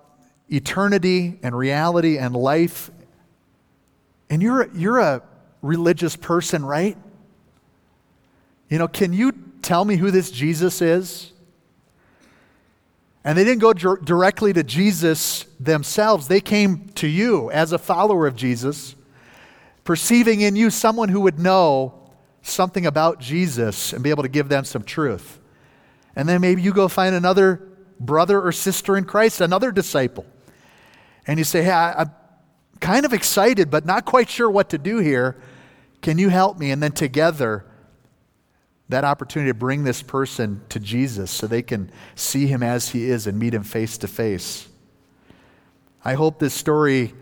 eternity 0.49 1.39
and 1.43 1.57
reality 1.57 2.19
and 2.19 2.35
life 2.35 2.91
and 4.29 4.43
you're, 4.43 4.69
you're 4.75 4.99
a 4.99 5.23
religious 5.63 6.17
person, 6.17 6.65
right? 6.65 6.97
You 8.69 8.79
know, 8.79 8.89
can 8.89 9.13
you 9.13 9.33
tell 9.63 9.85
me 9.85 9.97
who 9.97 10.11
this 10.11 10.31
Jesus 10.31 10.83
is? 10.83 11.33
And 13.25 13.37
they 13.37 13.45
didn't 13.45 13.61
go 13.61 13.73
directly 13.73 14.53
to 14.53 14.63
Jesus 14.63 15.45
themselves. 15.59 16.29
They 16.29 16.41
came 16.41 16.89
to 16.95 17.09
you 17.09 17.51
as 17.51 17.73
a 17.73 17.79
follower 17.79 18.27
of 18.27 18.37
Jesus, 18.37 18.95
perceiving 19.87 20.43
in 20.43 20.57
you 20.57 20.69
someone 20.69 21.09
who 21.09 21.23
would 21.23 21.39
know 21.39 21.95
something 22.43 22.85
about 22.85 23.21
Jesus 23.21 23.93
and 23.93 24.05
be 24.05 24.11
able 24.11 24.25
to 24.25 24.29
give 24.29 24.49
them 24.49 24.65
some 24.65 24.83
truth. 24.83 25.39
And 26.15 26.29
then 26.29 26.41
maybe 26.41 26.61
you 26.61 26.75
go 26.75 26.89
find 26.89 27.15
another 27.15 27.63
brother 27.99 28.41
or 28.41 28.53
sister 28.53 28.97
in 28.97 29.05
Christ, 29.05 29.41
another 29.41 29.73
disciple. 29.73 30.27
And 31.27 31.39
you 31.39 31.45
say, 31.45 31.63
Hey, 31.63 31.71
I, 31.71 32.03
am 32.03 32.11
kind 32.81 33.07
of 33.07 33.13
excited, 33.13 33.71
but 33.71 33.87
not 33.87 34.05
quite 34.05 34.29
sure 34.29 34.51
what 34.51 34.71
to 34.71 34.79
do 34.79 34.99
here. 34.99 35.37
Can 36.03 36.19
you 36.19 36.29
help 36.29 36.59
me? 36.59 36.71
And 36.73 36.83
then 36.83 36.93
together, 36.93 37.65
that 38.89 39.05
opportunity 39.05 39.51
to 39.51 39.55
bring 39.55 39.85
this 39.85 40.03
person 40.03 40.63
to 40.69 40.79
Jesus 40.79 41.31
so 41.31 41.47
they 41.47 41.63
can 41.63 41.91
see 42.15 42.47
him 42.47 42.63
as 42.63 42.91
he 42.91 43.09
is 43.09 43.27
and 43.27 43.39
meet 43.39 43.55
him 43.55 43.63
face 43.63 43.99
to 43.99 44.09
face. 44.09 44.69
I 46.05 46.15
hope 46.15 46.39
this 46.39 46.55
story 46.55 47.15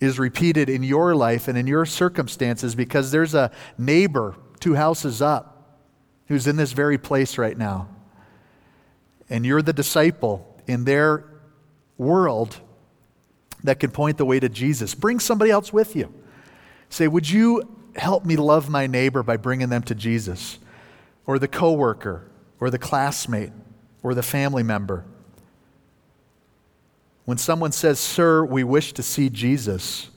is 0.00 0.18
repeated 0.18 0.68
in 0.68 0.82
your 0.82 1.14
life 1.14 1.48
and 1.48 1.58
in 1.58 1.66
your 1.66 1.84
circumstances 1.84 2.74
because 2.74 3.10
there's 3.10 3.34
a 3.34 3.50
neighbor 3.76 4.36
two 4.60 4.74
houses 4.74 5.22
up 5.22 5.78
who's 6.26 6.46
in 6.46 6.56
this 6.56 6.72
very 6.72 6.98
place 6.98 7.38
right 7.38 7.56
now. 7.56 7.88
And 9.30 9.44
you're 9.44 9.62
the 9.62 9.72
disciple 9.72 10.56
in 10.66 10.84
their 10.84 11.24
world 11.96 12.60
that 13.64 13.80
can 13.80 13.90
point 13.90 14.18
the 14.18 14.24
way 14.24 14.38
to 14.40 14.48
Jesus. 14.48 14.94
Bring 14.94 15.20
somebody 15.20 15.50
else 15.50 15.72
with 15.72 15.96
you. 15.96 16.12
Say, 16.88 17.08
Would 17.08 17.28
you 17.28 17.76
help 17.96 18.24
me 18.24 18.36
love 18.36 18.68
my 18.68 18.86
neighbor 18.86 19.22
by 19.22 19.36
bringing 19.36 19.68
them 19.68 19.82
to 19.84 19.94
Jesus? 19.94 20.58
Or 21.26 21.38
the 21.38 21.48
coworker, 21.48 22.30
or 22.60 22.70
the 22.70 22.78
classmate, 22.78 23.52
or 24.02 24.14
the 24.14 24.22
family 24.22 24.62
member. 24.62 25.04
When 27.28 27.36
someone 27.36 27.72
says, 27.72 28.00
Sir, 28.00 28.42
we 28.42 28.64
wish 28.64 28.94
to 28.94 29.02
see 29.02 29.28
Jesus, 29.28 30.08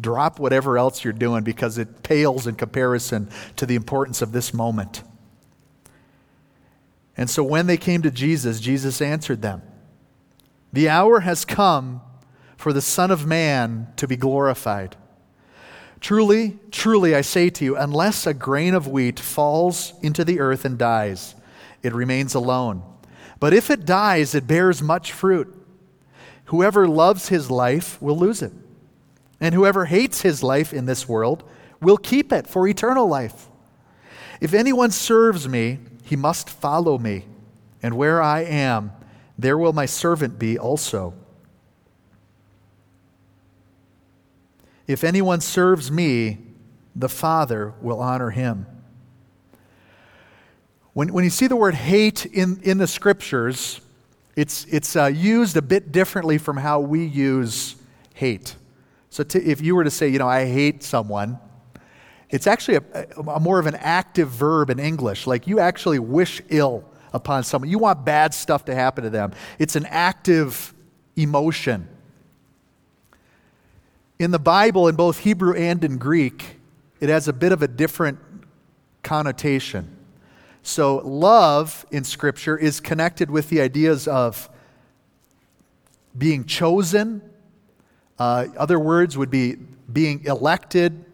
drop 0.00 0.40
whatever 0.40 0.76
else 0.76 1.04
you're 1.04 1.12
doing 1.12 1.44
because 1.44 1.78
it 1.78 2.02
pales 2.02 2.48
in 2.48 2.56
comparison 2.56 3.30
to 3.54 3.66
the 3.66 3.76
importance 3.76 4.20
of 4.20 4.32
this 4.32 4.52
moment. 4.52 5.04
And 7.16 7.30
so 7.30 7.44
when 7.44 7.68
they 7.68 7.76
came 7.76 8.02
to 8.02 8.10
Jesus, 8.10 8.58
Jesus 8.58 9.00
answered 9.00 9.42
them. 9.42 9.62
The 10.72 10.88
hour 10.88 11.20
has 11.20 11.44
come 11.44 12.00
for 12.56 12.72
the 12.72 12.82
Son 12.82 13.12
of 13.12 13.24
Man 13.24 13.86
to 13.94 14.08
be 14.08 14.16
glorified. 14.16 14.96
Truly, 16.00 16.58
truly, 16.72 17.14
I 17.14 17.20
say 17.20 17.48
to 17.48 17.64
you, 17.64 17.76
unless 17.76 18.26
a 18.26 18.34
grain 18.34 18.74
of 18.74 18.88
wheat 18.88 19.20
falls 19.20 19.92
into 20.02 20.24
the 20.24 20.40
earth 20.40 20.64
and 20.64 20.76
dies, 20.76 21.36
it 21.84 21.94
remains 21.94 22.34
alone. 22.34 22.82
But 23.38 23.54
if 23.54 23.70
it 23.70 23.86
dies, 23.86 24.34
it 24.34 24.48
bears 24.48 24.82
much 24.82 25.12
fruit. 25.12 25.55
Whoever 26.46 26.86
loves 26.86 27.28
his 27.28 27.50
life 27.50 28.00
will 28.00 28.18
lose 28.18 28.42
it, 28.42 28.52
and 29.40 29.54
whoever 29.54 29.86
hates 29.86 30.22
his 30.22 30.42
life 30.42 30.72
in 30.72 30.86
this 30.86 31.08
world 31.08 31.42
will 31.80 31.96
keep 31.96 32.32
it 32.32 32.46
for 32.46 32.66
eternal 32.68 33.08
life. 33.08 33.48
If 34.40 34.54
anyone 34.54 34.90
serves 34.90 35.48
me, 35.48 35.78
he 36.04 36.16
must 36.16 36.48
follow 36.48 36.98
me, 36.98 37.24
and 37.82 37.96
where 37.96 38.22
I 38.22 38.42
am, 38.42 38.92
there 39.38 39.58
will 39.58 39.72
my 39.72 39.86
servant 39.86 40.38
be 40.38 40.58
also. 40.58 41.14
If 44.86 45.02
anyone 45.02 45.40
serves 45.40 45.90
me, 45.90 46.38
the 46.94 47.08
Father 47.08 47.74
will 47.82 48.00
honor 48.00 48.30
him. 48.30 48.66
When, 50.92 51.12
when 51.12 51.24
you 51.24 51.30
see 51.30 51.48
the 51.48 51.56
word 51.56 51.74
hate 51.74 52.24
in, 52.24 52.60
in 52.62 52.78
the 52.78 52.86
scriptures, 52.86 53.80
it's, 54.36 54.66
it's 54.66 54.94
uh, 54.94 55.06
used 55.06 55.56
a 55.56 55.62
bit 55.62 55.90
differently 55.90 56.36
from 56.36 56.58
how 56.58 56.80
we 56.80 57.04
use 57.04 57.74
hate. 58.14 58.54
So 59.08 59.24
to, 59.24 59.42
if 59.42 59.62
you 59.62 59.74
were 59.74 59.84
to 59.84 59.90
say, 59.90 60.08
you 60.08 60.18
know, 60.18 60.28
I 60.28 60.44
hate 60.44 60.82
someone, 60.82 61.38
it's 62.28 62.46
actually 62.46 62.76
a, 62.76 63.06
a, 63.16 63.40
more 63.40 63.58
of 63.58 63.66
an 63.66 63.76
active 63.76 64.28
verb 64.28 64.68
in 64.68 64.78
English. 64.78 65.26
Like 65.26 65.46
you 65.46 65.58
actually 65.58 65.98
wish 65.98 66.42
ill 66.50 66.84
upon 67.14 67.44
someone, 67.44 67.70
you 67.70 67.78
want 67.78 68.04
bad 68.04 68.34
stuff 68.34 68.66
to 68.66 68.74
happen 68.74 69.04
to 69.04 69.10
them. 69.10 69.32
It's 69.58 69.74
an 69.74 69.86
active 69.86 70.74
emotion. 71.16 71.88
In 74.18 74.32
the 74.32 74.38
Bible, 74.38 74.88
in 74.88 74.96
both 74.96 75.20
Hebrew 75.20 75.54
and 75.54 75.82
in 75.82 75.96
Greek, 75.96 76.56
it 77.00 77.08
has 77.08 77.26
a 77.26 77.32
bit 77.32 77.52
of 77.52 77.62
a 77.62 77.68
different 77.68 78.18
connotation. 79.02 79.95
So, 80.66 80.96
love 80.96 81.86
in 81.92 82.02
Scripture 82.02 82.58
is 82.58 82.80
connected 82.80 83.30
with 83.30 83.50
the 83.50 83.60
ideas 83.60 84.08
of 84.08 84.50
being 86.18 86.44
chosen. 86.44 87.22
Uh, 88.18 88.48
other 88.56 88.80
words 88.80 89.16
would 89.16 89.30
be 89.30 89.54
being 89.92 90.24
elected, 90.24 91.04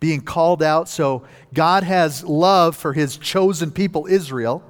being 0.00 0.20
called 0.20 0.62
out. 0.62 0.86
So, 0.90 1.22
God 1.54 1.82
has 1.82 2.22
love 2.24 2.76
for 2.76 2.92
his 2.92 3.16
chosen 3.16 3.70
people, 3.70 4.06
Israel. 4.06 4.62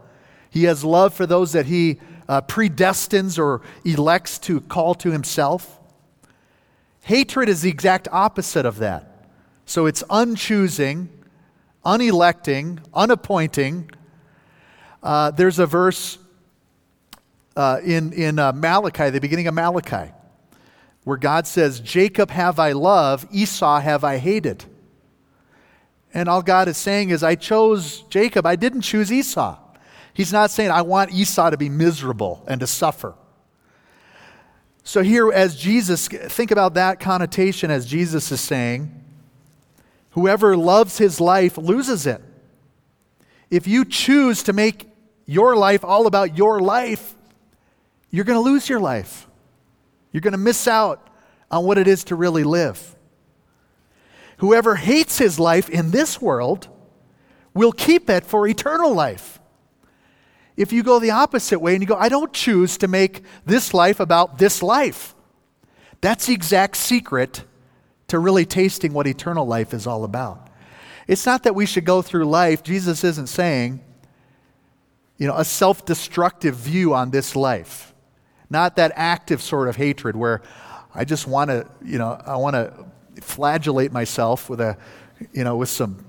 He 0.49 0.63
has 0.65 0.85
love 0.85 1.13
for 1.13 1.27
those 1.27 1.51
that 1.51 1.67
he 1.67 1.99
uh, 2.29 2.43
predestines 2.43 3.37
or 3.37 3.63
elects 3.85 4.39
to 4.39 4.61
call 4.61 4.95
to 4.95 5.11
himself. 5.11 5.81
Hatred 7.03 7.49
is 7.49 7.63
the 7.63 7.71
exact 7.71 8.07
opposite 8.13 8.65
of 8.65 8.79
that. 8.79 9.27
So 9.67 9.87
it's 9.87 10.05
unchoosing, 10.05 11.09
unelecting, 11.89 12.79
unappointing. 12.93 13.91
Uh, 15.03 15.31
there's 15.31 15.59
a 15.59 15.67
verse 15.67 16.19
uh, 17.57 17.81
in, 17.83 18.13
in 18.13 18.39
uh, 18.39 18.53
Malachi, 18.53 19.09
the 19.09 19.21
beginning 19.21 19.47
of 19.47 19.55
Malachi, 19.55 20.13
where 21.05 21.17
God 21.17 21.47
says, 21.47 21.81
Jacob 21.81 22.31
have 22.31 22.59
I 22.59 22.73
loved, 22.73 23.35
Esau 23.35 23.81
have 23.81 24.05
I 24.05 24.19
hated. 24.19 24.65
And 26.13 26.29
all 26.29 26.43
God 26.43 26.69
is 26.69 26.77
saying 26.77 27.09
is, 27.11 27.23
I 27.23 27.35
chose 27.35 28.03
Jacob, 28.11 28.45
I 28.45 28.57
didn't 28.57 28.83
choose 28.83 29.11
Esau. 29.11 29.59
He's 30.13 30.33
not 30.33 30.51
saying, 30.51 30.71
I 30.71 30.83
want 30.83 31.13
Esau 31.13 31.51
to 31.51 31.57
be 31.57 31.71
miserable 31.71 32.45
and 32.47 32.61
to 32.61 32.67
suffer. 32.67 33.15
So, 34.83 35.03
here, 35.03 35.31
as 35.33 35.57
Jesus, 35.57 36.09
think 36.09 36.51
about 36.51 36.75
that 36.75 36.99
connotation 36.99 37.71
as 37.71 37.87
Jesus 37.87 38.33
is 38.33 38.41
saying, 38.41 39.08
whoever 40.11 40.57
loves 40.57 40.99
his 40.99 41.21
life 41.21 41.59
loses 41.59 42.07
it. 42.07 42.23
If 43.51 43.67
you 43.67 43.85
choose 43.85 44.43
to 44.45 44.53
make 44.53 44.89
your 45.27 45.57
life 45.57 45.85
all 45.85 46.07
about 46.07 46.37
your 46.37 46.61
life, 46.61 47.15
you're 48.11 48.25
going 48.25 48.43
to 48.43 48.51
lose 48.51 48.69
your 48.69 48.81
life. 48.81 49.27
You're 50.13 50.21
going 50.21 50.33
to 50.33 50.39
miss 50.39 50.67
out 50.67 51.09
on 51.51 51.65
what 51.65 51.79
it 51.79 51.87
is 51.87 52.05
to 52.05 52.15
really 52.15 52.45
live. 52.45 52.97
Whoever 54.39 54.77
hates 54.77 55.19
his 55.19 55.39
life 55.39 55.69
in 55.69 55.91
this 55.91 56.21
world 56.21 56.69
will 57.55 57.73
keep 57.73 58.09
it 58.09 58.25
for 58.25 58.47
eternal 58.47 58.95
life. 58.95 59.41
If 60.57 60.73
you 60.73 60.83
go 60.83 60.99
the 60.99 61.11
opposite 61.11 61.61
way 61.61 61.75
and 61.75 61.83
you 61.83 61.87
go, 61.87 61.97
I 61.97 62.09
don't 62.09 62.33
choose 62.33 62.79
to 62.79 62.89
make 62.89 63.23
this 63.47 63.73
life 63.73 64.01
about 64.01 64.39
this 64.39 64.63
life, 64.63 65.15
that's 66.01 66.27
the 66.27 66.35
exact 66.35 66.77
secret 66.77 67.45
to 68.09 68.19
really 68.19 68.45
tasting 68.45 68.93
what 68.93 69.07
eternal 69.07 69.47
life 69.47 69.73
is 69.73 69.87
all 69.87 70.05
about. 70.05 70.49
It's 71.07 71.25
not 71.25 71.45
that 71.45 71.55
we 71.55 71.67
should 71.67 71.85
go 71.85 72.03
through 72.03 72.25
life, 72.27 72.63
Jesus 72.63 73.05
isn't 73.05 73.29
saying, 73.29 73.81
you 75.17 75.27
know, 75.27 75.37
a 75.37 75.45
self 75.45 75.85
destructive 75.85 76.55
view 76.55 76.95
on 76.95 77.11
this 77.11 77.35
life. 77.35 77.95
Not 78.51 78.77
that 78.77 78.93
active 78.95 79.43
sort 79.43 79.69
of 79.69 79.77
hatred 79.77 80.17
where 80.17 80.43
I 80.95 81.05
just 81.05 81.27
want 81.27 81.51
to, 81.51 81.67
you 81.85 81.99
know, 81.99 82.21
I 82.25 82.37
want 82.37 82.55
to 82.55 82.73
flagellate 83.21 83.93
myself 83.93 84.49
with 84.49 84.61
a, 84.61 84.79
you 85.33 85.45
know, 85.45 85.57
with 85.57 85.69
some 85.69 86.05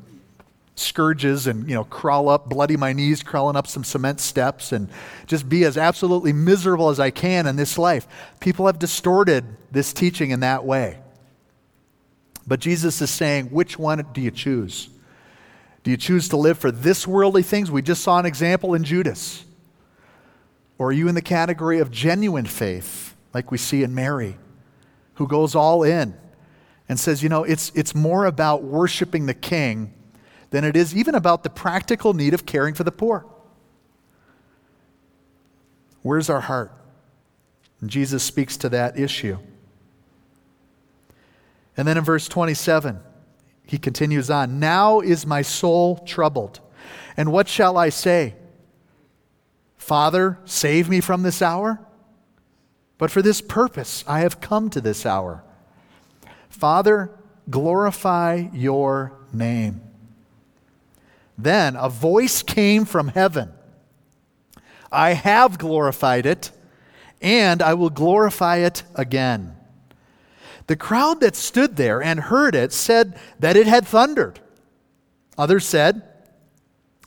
scourges 0.76 1.46
and 1.48 1.68
you 1.68 1.76
know 1.76 1.84
crawl 1.84 2.30
up 2.30 2.48
bloody 2.48 2.78
my 2.78 2.94
knees 2.94 3.22
crawling 3.22 3.58
up 3.58 3.68
some 3.68 3.84
cement 3.84 4.18
steps 4.20 4.72
and 4.72 4.90
just 5.28 5.50
be 5.50 5.66
as 5.66 5.78
absolutely 5.78 6.32
miserable 6.32 6.88
as 6.88 7.02
i 7.02 7.12
can 7.12 7.48
in 7.48 7.58
this 7.58 7.78
life 7.78 8.08
people 8.40 8.66
have 8.66 8.80
distorted 8.80 9.44
this 9.72 9.92
teaching 9.92 10.32
in 10.32 10.40
that 10.40 10.64
way 10.64 10.98
but 12.50 12.60
jesus 12.60 13.02
is 13.02 13.10
saying 13.10 13.46
which 13.48 13.80
one 13.80 14.06
do 14.14 14.20
you 14.20 14.32
choose 14.32 14.90
do 15.84 15.92
you 15.92 15.98
choose 15.98 16.28
to 16.28 16.36
live 16.36 16.58
for 16.58 16.72
this 16.72 17.08
worldly 17.08 17.44
things 17.44 17.72
we 17.72 17.82
just 17.82 18.04
saw 18.04 18.20
an 18.20 18.26
example 18.26 18.74
in 18.74 18.84
judas 18.84 19.46
or 20.78 20.90
are 20.90 20.92
you 20.92 21.08
in 21.08 21.16
the 21.16 21.22
category 21.22 21.80
of 21.80 21.90
genuine 21.90 22.46
faith 22.46 23.16
like 23.34 23.52
we 23.52 23.58
see 23.58 23.84
in 23.84 23.96
mary 23.96 24.38
who 25.14 25.28
goes 25.28 25.56
all 25.56 25.84
in 25.84 26.14
and 26.90 27.00
says 27.00 27.24
you 27.24 27.30
know 27.30 27.46
it's, 27.46 27.72
it's 27.76 27.96
more 27.96 28.26
about 28.26 28.64
worshiping 28.64 29.26
the 29.26 29.34
king 29.34 29.94
than 30.50 30.64
it 30.64 30.76
is 30.76 30.96
even 30.96 31.16
about 31.16 31.44
the 31.44 31.50
practical 31.50 32.14
need 32.14 32.34
of 32.34 32.46
caring 32.46 32.74
for 32.74 32.84
the 32.84 32.92
poor. 32.92 33.26
Where's 36.02 36.30
our 36.30 36.42
heart? 36.42 36.72
And 37.82 37.90
Jesus 37.90 38.24
speaks 38.24 38.58
to 38.58 38.70
that 38.70 38.98
issue. 38.98 39.38
And 41.80 41.88
then 41.88 41.98
in 41.98 42.04
verse 42.04 42.28
27, 42.28 43.00
he 43.66 43.78
continues 43.78 44.30
on 44.30 44.60
Now 44.60 45.00
is 45.00 45.26
my 45.26 45.42
soul 45.42 46.00
troubled. 46.00 46.60
And 47.16 47.32
what 47.32 47.48
shall 47.48 47.78
I 47.78 47.88
say? 47.88 48.36
Father, 49.78 50.40
save 50.44 50.90
me 50.90 51.00
from 51.00 51.24
this 51.24 51.42
hour? 51.42 51.80
But 52.98 53.12
for 53.12 53.22
this 53.22 53.40
purpose 53.40 54.04
I 54.06 54.20
have 54.20 54.42
come 54.42 54.70
to 54.72 54.82
this 54.82 55.06
hour. 55.06 55.42
Father, 56.50 57.12
glorify 57.50 58.50
your 58.52 59.14
name. 59.32 59.80
Then 61.38 61.78
a 61.78 61.88
voice 61.88 62.44
came 62.44 62.84
from 62.84 63.08
heaven 63.08 63.54
I 64.92 65.14
have 65.14 65.58
glorified 65.58 66.26
it, 66.26 66.52
and 67.22 67.62
I 67.62 67.74
will 67.76 67.90
glorify 67.90 68.58
it 68.58 68.84
again. 68.96 69.56
The 70.70 70.76
crowd 70.76 71.22
that 71.22 71.36
stood 71.36 71.78
there 71.78 72.00
and 72.00 72.20
heard 72.20 72.54
it 72.54 72.72
said 72.72 73.18
that 73.40 73.58
it 73.58 73.66
had 73.66 73.88
thundered. 73.88 74.40
Others 75.36 75.66
said, 75.66 76.04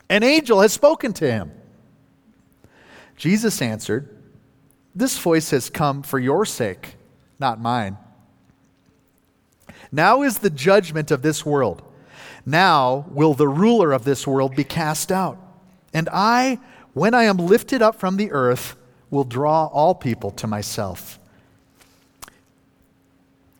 An 0.09 0.25
angel 0.25 0.62
has 0.62 0.72
spoken 0.72 1.12
to 1.12 1.31
him. 1.31 1.53
Jesus 3.16 3.62
answered, 3.62 4.20
This 4.96 5.16
voice 5.16 5.51
has 5.51 5.70
come 5.70 6.03
for 6.03 6.18
your 6.18 6.44
sake, 6.44 6.96
not 7.38 7.61
mine. 7.61 7.98
Now 9.92 10.22
is 10.22 10.38
the 10.38 10.51
judgment 10.51 11.12
of 11.12 11.22
this 11.22 11.46
world. 11.46 11.83
Now 12.44 13.07
will 13.11 13.33
the 13.33 13.46
ruler 13.46 13.92
of 13.92 14.03
this 14.03 14.27
world 14.27 14.57
be 14.57 14.64
cast 14.64 15.12
out. 15.12 15.38
And 15.94 16.09
I, 16.12 16.59
when 16.94 17.14
I 17.14 17.22
am 17.22 17.37
lifted 17.37 17.81
up 17.81 17.94
from 17.94 18.16
the 18.16 18.33
earth, 18.33 18.75
will 19.09 19.22
draw 19.22 19.66
all 19.66 19.94
people 19.94 20.33
to 20.33 20.48
myself. 20.48 21.20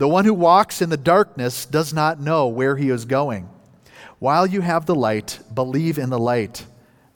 The 0.00 0.08
one 0.08 0.24
who 0.24 0.32
walks 0.32 0.80
in 0.80 0.88
the 0.88 0.96
darkness 0.96 1.66
does 1.66 1.92
not 1.92 2.18
know 2.18 2.48
where 2.48 2.74
he 2.74 2.88
is 2.88 3.04
going. 3.04 3.50
While 4.18 4.46
you 4.46 4.62
have 4.62 4.86
the 4.86 4.94
light, 4.94 5.38
believe 5.52 5.98
in 5.98 6.08
the 6.08 6.18
light, 6.18 6.64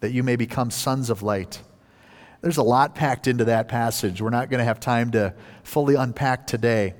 that 0.01 0.12
you 0.12 0.23
may 0.23 0.37
become 0.37 0.70
sons 0.70 1.09
of 1.09 1.23
light. 1.23 1.62
There's 2.42 2.59
a 2.59 2.62
lot 2.62 2.94
packed 2.94 3.27
into 3.27 3.47
that 3.47 3.68
passage. 3.68 4.20
We're 4.20 4.29
not 4.29 4.51
going 4.51 4.59
to 4.59 4.66
have 4.66 4.81
time 4.81 5.12
to 5.12 5.33
fully 5.62 5.94
unpack 5.94 6.47
today. 6.47 6.92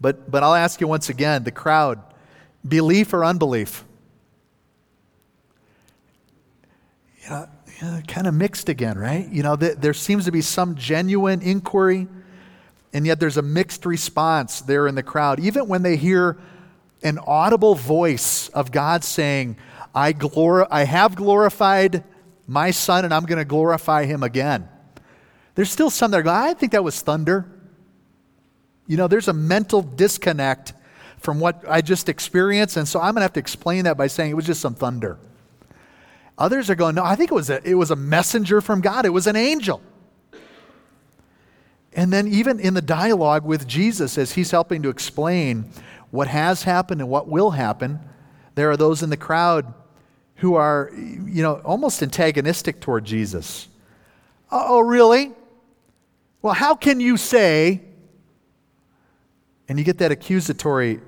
But, 0.00 0.30
but 0.30 0.44
I'll 0.44 0.54
ask 0.54 0.80
you 0.80 0.86
once 0.86 1.08
again 1.08 1.42
the 1.42 1.50
crowd, 1.50 2.00
belief 2.64 3.12
or 3.12 3.24
unbelief? 3.24 3.82
You 7.24 7.48
know, 7.82 8.00
kind 8.06 8.28
of 8.28 8.34
mixed 8.34 8.68
again, 8.68 8.96
right? 8.96 9.28
You 9.28 9.42
know, 9.42 9.56
th- 9.56 9.78
there 9.78 9.92
seems 9.92 10.24
to 10.26 10.30
be 10.30 10.40
some 10.40 10.76
genuine 10.76 11.42
inquiry 11.42 12.06
and 12.96 13.04
yet 13.06 13.20
there's 13.20 13.36
a 13.36 13.42
mixed 13.42 13.84
response 13.84 14.62
there 14.62 14.86
in 14.86 14.94
the 14.94 15.02
crowd. 15.02 15.38
Even 15.38 15.68
when 15.68 15.82
they 15.82 15.96
hear 15.96 16.38
an 17.02 17.18
audible 17.26 17.74
voice 17.74 18.48
of 18.48 18.72
God 18.72 19.04
saying, 19.04 19.58
I, 19.94 20.14
glor- 20.14 20.66
I 20.70 20.84
have 20.84 21.14
glorified 21.14 22.04
my 22.46 22.70
son 22.70 23.04
and 23.04 23.12
I'm 23.12 23.26
going 23.26 23.36
to 23.36 23.44
glorify 23.44 24.06
him 24.06 24.22
again. 24.22 24.66
There's 25.56 25.70
still 25.70 25.90
some 25.90 26.10
that 26.12 26.22
go, 26.22 26.32
I 26.32 26.54
think 26.54 26.72
that 26.72 26.82
was 26.82 26.98
thunder. 27.02 27.46
You 28.86 28.96
know, 28.96 29.08
there's 29.08 29.28
a 29.28 29.34
mental 29.34 29.82
disconnect 29.82 30.72
from 31.18 31.38
what 31.38 31.64
I 31.68 31.82
just 31.82 32.08
experienced, 32.08 32.78
and 32.78 32.88
so 32.88 32.98
I'm 32.98 33.12
going 33.12 33.16
to 33.16 33.22
have 33.24 33.34
to 33.34 33.40
explain 33.40 33.84
that 33.84 33.98
by 33.98 34.06
saying 34.06 34.30
it 34.30 34.36
was 34.36 34.46
just 34.46 34.62
some 34.62 34.74
thunder. 34.74 35.18
Others 36.38 36.70
are 36.70 36.74
going, 36.74 36.94
no, 36.94 37.04
I 37.04 37.14
think 37.14 37.30
it 37.30 37.34
was 37.34 37.50
a, 37.50 37.60
it 37.62 37.74
was 37.74 37.90
a 37.90 37.96
messenger 37.96 38.62
from 38.62 38.80
God. 38.80 39.04
It 39.04 39.10
was 39.10 39.26
an 39.26 39.36
angel. 39.36 39.82
And 41.96 42.12
then, 42.12 42.28
even 42.28 42.60
in 42.60 42.74
the 42.74 42.82
dialogue 42.82 43.46
with 43.46 43.66
Jesus, 43.66 44.18
as 44.18 44.32
he's 44.32 44.50
helping 44.50 44.82
to 44.82 44.90
explain 44.90 45.64
what 46.10 46.28
has 46.28 46.62
happened 46.62 47.00
and 47.00 47.08
what 47.08 47.26
will 47.26 47.52
happen, 47.52 48.00
there 48.54 48.70
are 48.70 48.76
those 48.76 49.02
in 49.02 49.08
the 49.08 49.16
crowd 49.16 49.72
who 50.36 50.54
are, 50.54 50.90
you 50.94 51.42
know, 51.42 51.54
almost 51.64 52.02
antagonistic 52.02 52.80
toward 52.80 53.06
Jesus. 53.06 53.68
Oh, 54.52 54.80
really? 54.80 55.32
Well, 56.42 56.52
how 56.52 56.74
can 56.74 57.00
you 57.00 57.16
say? 57.16 57.80
And 59.66 59.78
you 59.78 59.84
get 59.84 59.96
that 59.98 60.12
accusatory 60.12 61.00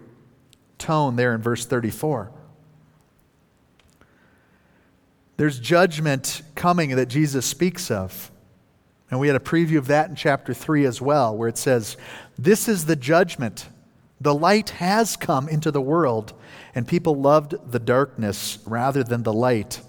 tone 0.79 1.16
there 1.16 1.35
in 1.35 1.42
verse 1.42 1.66
34. 1.66 2.33
There's 5.37 5.61
judgment 5.61 6.40
coming 6.55 6.96
that 6.96 7.07
Jesus 7.07 7.44
speaks 7.44 7.90
of. 7.90 8.33
And 9.11 9.18
we 9.18 9.27
had 9.27 9.37
a 9.37 9.40
preview 9.40 9.79
of 9.79 9.87
that 9.87 10.11
in 10.11 10.16
chapter 10.16 10.53
3 10.53 10.85
as 10.85 11.01
well, 11.01 11.37
where 11.37 11.49
it 11.49 11.59
says, 11.59 11.97
This 12.38 12.68
is 12.68 12.85
the 12.85 12.97
judgment. 12.97 13.68
The 14.21 14.35
light 14.35 14.71
has 14.71 15.16
come 15.16 15.49
into 15.49 15.71
the 15.71 15.81
world, 15.81 16.33
and 16.75 16.87
people 16.87 17.14
loved 17.14 17.55
the 17.71 17.79
darkness 17.79 18.59
rather 18.66 19.03
than 19.03 19.23
the 19.23 19.33
light 19.33 19.81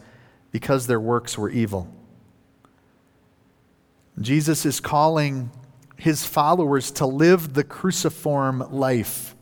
because 0.52 0.88
their 0.88 1.00
works 1.00 1.38
were 1.38 1.50
evil. 1.50 1.94
Jesus 4.22 4.66
is 4.66 4.80
calling 4.80 5.52
his 5.98 6.26
followers 6.26 6.92
to 6.92 7.06
live 7.06 7.54
the 7.54 7.64
cruciform 7.64 8.60
life 8.72 9.36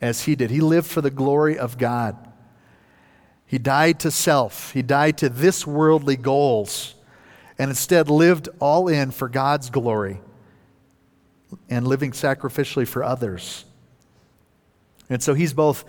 as 0.00 0.22
he 0.22 0.34
did. 0.34 0.50
He 0.50 0.60
lived 0.60 0.86
for 0.86 1.00
the 1.00 1.10
glory 1.10 1.58
of 1.58 1.78
God. 1.78 2.16
He 3.46 3.58
died 3.58 3.98
to 4.00 4.10
self, 4.10 4.72
he 4.72 4.82
died 4.82 5.18
to 5.18 5.28
this 5.28 5.66
worldly 5.66 6.16
goals 6.16 6.94
and 7.60 7.68
instead 7.68 8.08
lived 8.08 8.48
all 8.58 8.88
in 8.88 9.10
for 9.10 9.28
God's 9.28 9.68
glory 9.68 10.18
and 11.68 11.86
living 11.86 12.12
sacrificially 12.12 12.88
for 12.88 13.04
others. 13.04 13.66
And 15.10 15.22
so 15.22 15.34
he's 15.34 15.52
both 15.52 15.84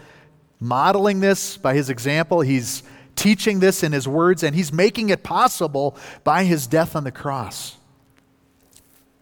modeling 0.60 1.22
this 1.22 1.56
by 1.56 1.74
his 1.74 1.90
example, 1.90 2.42
he's 2.42 2.84
teaching 3.16 3.62
this 3.62 3.84
in 3.84 3.94
his 3.94 4.06
words, 4.06 4.44
and 4.44 4.54
he's 4.54 4.74
making 4.74 5.12
it 5.12 5.24
possible 5.24 5.96
by 6.26 6.44
his 6.44 6.68
death 6.68 6.94
on 6.94 7.06
the 7.06 7.12
cross. 7.12 7.78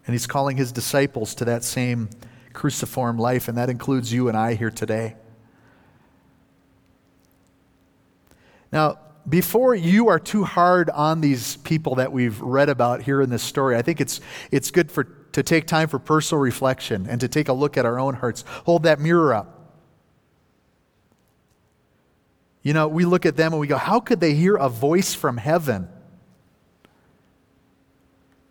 And 0.08 0.16
he's 0.16 0.26
calling 0.26 0.58
his 0.58 0.72
disciples 0.72 1.36
to 1.36 1.46
that 1.46 1.64
same 1.64 2.10
cruciform 2.54 3.20
life, 3.20 3.48
and 3.48 3.60
that 3.60 3.70
includes 3.70 4.12
you 4.12 4.28
and 4.28 4.36
I 4.36 4.56
here 4.56 4.72
today. 4.72 5.18
Now, 8.72 8.98
before 9.30 9.76
you 9.76 10.10
are 10.10 10.20
too 10.20 10.44
hard 10.44 10.90
on 10.90 11.22
these 11.22 11.58
people 11.58 11.96
that 11.96 12.12
we've 12.12 12.40
read 12.42 12.70
about 12.70 13.04
here 13.04 13.22
in 13.22 13.30
this 13.30 13.44
story, 13.44 13.76
I 13.76 13.82
think 13.82 14.02
it's, 14.02 14.22
it's 14.52 14.72
good 14.72 14.92
for, 14.92 15.04
to 15.04 15.44
take 15.44 15.68
time 15.68 15.88
for 15.88 16.00
personal 16.00 16.42
reflection 16.42 17.06
and 17.08 17.22
to 17.22 17.28
take 17.28 17.48
a 17.48 17.54
look 17.54 17.78
at 17.78 17.86
our 17.86 18.00
own 18.00 18.16
hearts. 18.16 18.44
Hold 18.66 18.84
that 18.84 19.00
mirror 19.00 19.34
up. 19.34 19.56
You 22.64 22.74
know, 22.74 22.88
we 22.88 23.06
look 23.06 23.26
at 23.26 23.38
them 23.38 23.54
and 23.54 23.60
we 23.60 23.68
go, 23.68 23.78
how 23.78 24.00
could 24.00 24.20
they 24.20 24.34
hear 24.34 24.56
a 24.56 24.68
voice 24.68 25.14
from 25.14 25.38
heaven 25.38 25.88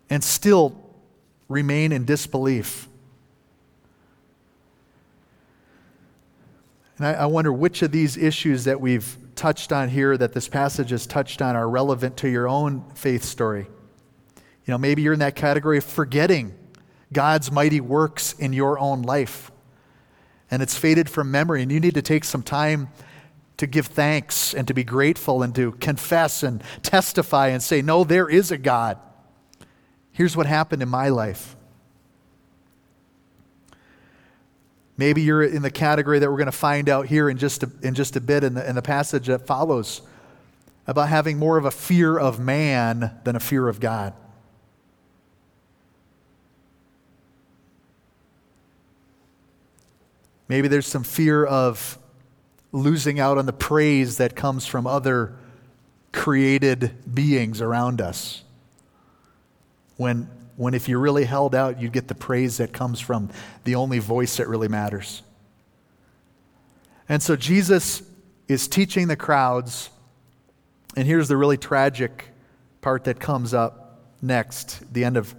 and 0.09 0.23
still 0.23 0.75
remain 1.47 1.91
in 1.91 2.05
disbelief? 2.05 2.87
And 6.97 7.07
I, 7.07 7.13
I 7.13 7.25
wonder 7.27 7.53
which 7.53 7.81
of 7.81 7.91
these 7.91 8.17
issues 8.17 8.65
that 8.65 8.81
we've 8.81 9.28
touched 9.39 9.71
on 9.71 9.87
here, 9.87 10.17
that 10.17 10.33
this 10.33 10.49
passage 10.49 10.89
has 10.89 11.07
touched 11.07 11.41
on, 11.41 11.55
are 11.55 11.69
relevant 11.69 12.17
to 12.17 12.29
your 12.29 12.47
own 12.47 12.83
faith 12.93 13.23
story. 13.23 13.67
You 14.65 14.71
know, 14.71 14.77
maybe 14.77 15.01
you're 15.01 15.13
in 15.13 15.19
that 15.19 15.37
category 15.37 15.77
of 15.77 15.85
forgetting 15.85 16.53
God's 17.13 17.49
mighty 17.49 17.79
works 17.79 18.33
in 18.33 18.51
your 18.51 18.77
own 18.77 19.01
life. 19.01 19.49
And 20.51 20.61
it's 20.61 20.77
faded 20.77 21.09
from 21.09 21.31
memory, 21.31 21.63
and 21.63 21.71
you 21.71 21.79
need 21.79 21.93
to 21.93 22.01
take 22.01 22.25
some 22.25 22.43
time 22.43 22.89
to 23.55 23.65
give 23.65 23.87
thanks 23.87 24.53
and 24.53 24.67
to 24.67 24.73
be 24.73 24.83
grateful 24.83 25.41
and 25.41 25.55
to 25.55 25.71
confess 25.73 26.43
and 26.43 26.61
testify 26.83 27.47
and 27.47 27.63
say, 27.63 27.81
No, 27.81 28.03
there 28.03 28.27
is 28.27 28.51
a 28.51 28.57
God. 28.57 28.97
Here's 30.11 30.35
what 30.35 30.47
happened 30.47 30.81
in 30.81 30.89
my 30.89 31.07
life. 31.07 31.55
Maybe 34.99 35.21
you're 35.21 35.41
in 35.41 35.61
the 35.61 35.71
category 35.71 36.19
that 36.19 36.29
we're 36.29 36.35
going 36.35 36.47
to 36.47 36.51
find 36.51 36.89
out 36.89 37.05
here 37.05 37.29
in 37.29 37.37
just 37.37 37.63
a, 37.63 37.71
in 37.81 37.93
just 37.95 38.17
a 38.17 38.19
bit 38.19 38.43
in 38.43 38.55
the, 38.55 38.67
in 38.67 38.75
the 38.75 38.81
passage 38.81 39.27
that 39.27 39.47
follows 39.47 40.01
about 40.85 41.07
having 41.07 41.39
more 41.39 41.57
of 41.57 41.63
a 41.63 41.71
fear 41.71 42.19
of 42.19 42.37
man 42.37 43.17
than 43.23 43.37
a 43.37 43.39
fear 43.39 43.69
of 43.69 43.79
God. 43.79 44.13
Maybe 50.49 50.67
there's 50.67 50.85
some 50.85 51.05
fear 51.05 51.45
of 51.45 51.97
losing 52.73 53.21
out 53.21 53.37
on 53.37 53.45
the 53.45 53.53
praise 53.53 54.17
that 54.17 54.35
comes 54.35 54.65
from 54.65 54.85
other 54.85 55.33
created 56.11 56.91
beings 57.15 57.61
around 57.61 58.01
us. 58.01 58.43
When 59.95 60.29
when 60.59 60.73
if 60.73 60.89
you 60.89 60.99
really 60.99 61.23
held 61.23 61.55
out, 61.55 61.79
you'd 61.79 61.93
get 61.93 62.09
the 62.09 62.13
praise 62.13 62.57
that 62.57 62.73
comes 62.73 62.99
from 62.99 63.29
the 63.63 63.75
only 63.75 63.97
voice 63.97 64.35
that 64.35 64.49
really 64.49 64.67
matters. 64.67 65.23
And 67.07 67.23
so 67.23 67.37
Jesus 67.37 68.03
is 68.49 68.67
teaching 68.67 69.07
the 69.07 69.15
crowds, 69.15 69.89
and 70.97 71.07
here's 71.07 71.29
the 71.29 71.37
really 71.37 71.55
tragic 71.55 72.31
part 72.81 73.05
that 73.05 73.21
comes 73.21 73.53
up 73.53 74.01
next, 74.21 74.93
the 74.93 75.05
end 75.05 75.15
of 75.15 75.33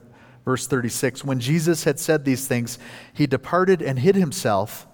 verse 0.46 0.66
36. 0.66 1.22
When 1.22 1.38
Jesus 1.38 1.84
had 1.84 2.00
said 2.00 2.24
these 2.24 2.48
things, 2.48 2.78
he 3.12 3.26
departed 3.26 3.82
and 3.82 3.98
hid 3.98 4.16
himself. 4.16 4.86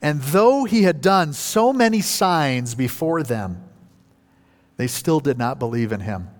And 0.00 0.22
though 0.22 0.64
he 0.64 0.84
had 0.84 1.02
done 1.02 1.34
so 1.34 1.74
many 1.74 2.00
signs 2.00 2.74
before 2.74 3.22
them, 3.22 3.62
they 4.78 4.86
still 4.86 5.20
did 5.20 5.36
not 5.36 5.58
believe 5.58 5.92
in 5.92 6.00
him 6.00 6.30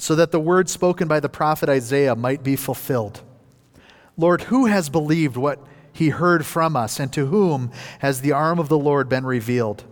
so 0.00 0.14
that 0.14 0.32
the 0.32 0.40
word 0.40 0.70
spoken 0.70 1.06
by 1.06 1.20
the 1.20 1.28
prophet 1.28 1.68
Isaiah 1.68 2.16
might 2.16 2.42
be 2.42 2.56
fulfilled. 2.56 3.20
Lord, 4.16 4.42
who 4.42 4.64
has 4.64 4.88
believed 4.88 5.36
what 5.36 5.62
he 5.92 6.08
heard 6.08 6.46
from 6.46 6.74
us, 6.74 6.98
and 6.98 7.12
to 7.12 7.26
whom 7.26 7.70
has 7.98 8.22
the 8.22 8.32
arm 8.32 8.58
of 8.58 8.68
the 8.68 8.78
Lord 8.78 9.08
been 9.10 9.26
revealed? 9.26 9.84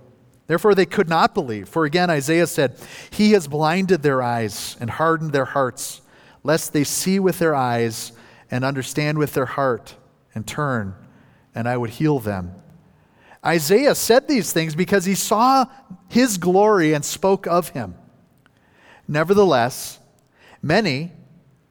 Therefore, 0.47 0.75
they 0.75 0.87
could 0.87 1.11
not 1.11 1.35
believe. 1.35 1.69
For 1.69 1.85
again, 1.85 2.09
Isaiah 2.09 2.47
said, 2.47 2.77
He 3.11 3.33
has 3.33 3.47
blinded 3.49 4.03
their 4.03 4.23
eyes 4.23 4.79
and 4.81 4.89
hardened 4.89 5.33
their 5.33 5.45
hearts, 5.45 6.01
lest 6.43 6.73
they 6.73 6.85
see 6.85 7.19
with 7.19 7.39
their 7.39 7.55
eyes 7.55 8.13
and 8.51 8.65
understand 8.65 9.19
with 9.19 9.35
their 9.35 9.45
heart 9.45 9.95
and 10.35 10.47
turn, 10.47 10.95
and 11.55 11.69
I 11.69 11.77
would 11.77 11.91
heal 11.91 12.19
them. 12.19 12.55
Isaiah 13.45 13.95
said 13.95 14.27
these 14.27 14.53
things 14.53 14.75
because 14.75 15.05
he 15.05 15.15
saw 15.15 15.67
his 16.09 16.39
glory 16.39 16.95
and 16.95 17.05
spoke 17.05 17.47
of 17.47 17.69
him. 17.71 17.95
Nevertheless, 19.07 19.98
many, 20.63 21.13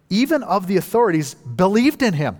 even 0.10 0.44
of 0.44 0.68
the 0.68 0.78
authorities, 0.78 1.34
believed 1.34 2.02
in 2.02 2.14
him. 2.14 2.38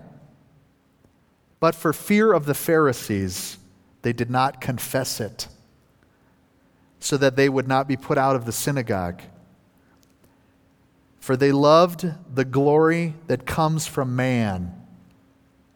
But 1.60 1.74
for 1.74 1.92
fear 1.92 2.32
of 2.32 2.46
the 2.46 2.54
Pharisees, 2.54 3.58
they 4.02 4.12
did 4.12 4.30
not 4.30 4.60
confess 4.60 5.20
it, 5.20 5.48
so 7.00 7.16
that 7.16 7.36
they 7.36 7.48
would 7.48 7.68
not 7.68 7.88
be 7.88 7.96
put 7.96 8.18
out 8.18 8.36
of 8.36 8.44
the 8.44 8.52
synagogue. 8.52 9.22
For 11.20 11.36
they 11.36 11.52
loved 11.52 12.06
the 12.32 12.44
glory 12.44 13.14
that 13.26 13.44
comes 13.44 13.86
from 13.86 14.16
man 14.16 14.74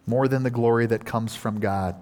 more 0.05 0.27
than 0.27 0.43
the 0.43 0.49
glory 0.49 0.85
that 0.85 1.05
comes 1.05 1.35
from 1.35 1.59
God. 1.59 1.95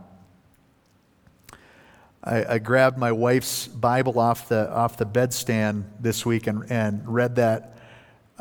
I, 2.24 2.56
I, 2.56 2.60
grabbed 2.60 2.98
my 2.98 3.12
wife's 3.12 3.68
Bible 3.68 4.20
off 4.20 4.48
the, 4.48 4.70
off 4.72 4.98
the 4.98 5.06
bedstand 5.06 5.86
this 6.00 6.26
week 6.26 6.48
and, 6.48 6.70
and 6.72 7.02
read 7.08 7.36
that 7.38 7.78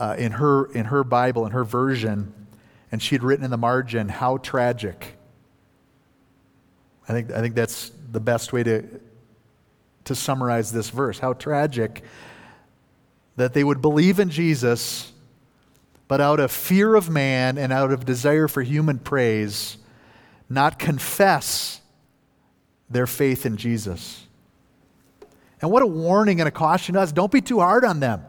uh, 0.01 0.17
in, 0.19 0.33
her, 0.33 0.65
in 0.73 0.87
her 0.87 1.05
Bible, 1.05 1.45
in 1.45 1.53
her 1.53 1.63
version, 1.63 2.33
and 2.91 3.03
she'd 3.03 3.23
written 3.23 3.45
in 3.45 3.51
the 3.51 3.59
margin, 3.59 4.09
How 4.09 4.39
tragic. 4.39 5.17
I 7.07 7.13
think, 7.13 7.31
I 7.31 7.41
think 7.41 7.55
that's 7.55 7.93
the 8.11 8.19
best 8.19 8.53
way 8.53 8.63
to, 8.63 8.85
to 10.05 10.15
summarize 10.15 10.73
this 10.73 10.89
verse. 10.89 11.19
How 11.19 11.35
tragic 11.35 12.03
that 13.37 13.53
they 13.53 13.63
would 13.63 13.83
believe 13.83 14.19
in 14.19 14.31
Jesus, 14.31 15.13
but 16.09 16.21
out 16.21 16.41
of 16.41 16.51
fear 16.51 16.95
of 16.95 17.11
man 17.11 17.59
and 17.59 17.71
out 17.71 17.93
of 17.93 18.07
desire 18.07 18.49
for 18.49 18.63
human 18.63 18.99
praise, 18.99 19.77
not 20.49 20.79
confess 20.79 21.81
their 22.89 23.07
faith 23.07 23.45
in 23.45 23.59
Jesus. 23.59 24.27
And 25.61 25.71
what 25.71 25.83
a 25.83 25.87
warning 25.87 26.41
and 26.41 26.49
a 26.49 26.51
caution 26.51 26.95
to 26.95 27.01
us. 27.03 27.13
Don't 27.13 27.31
be 27.31 27.43
too 27.43 27.61
hard 27.61 27.85
on 27.85 28.01
them. 28.01 28.25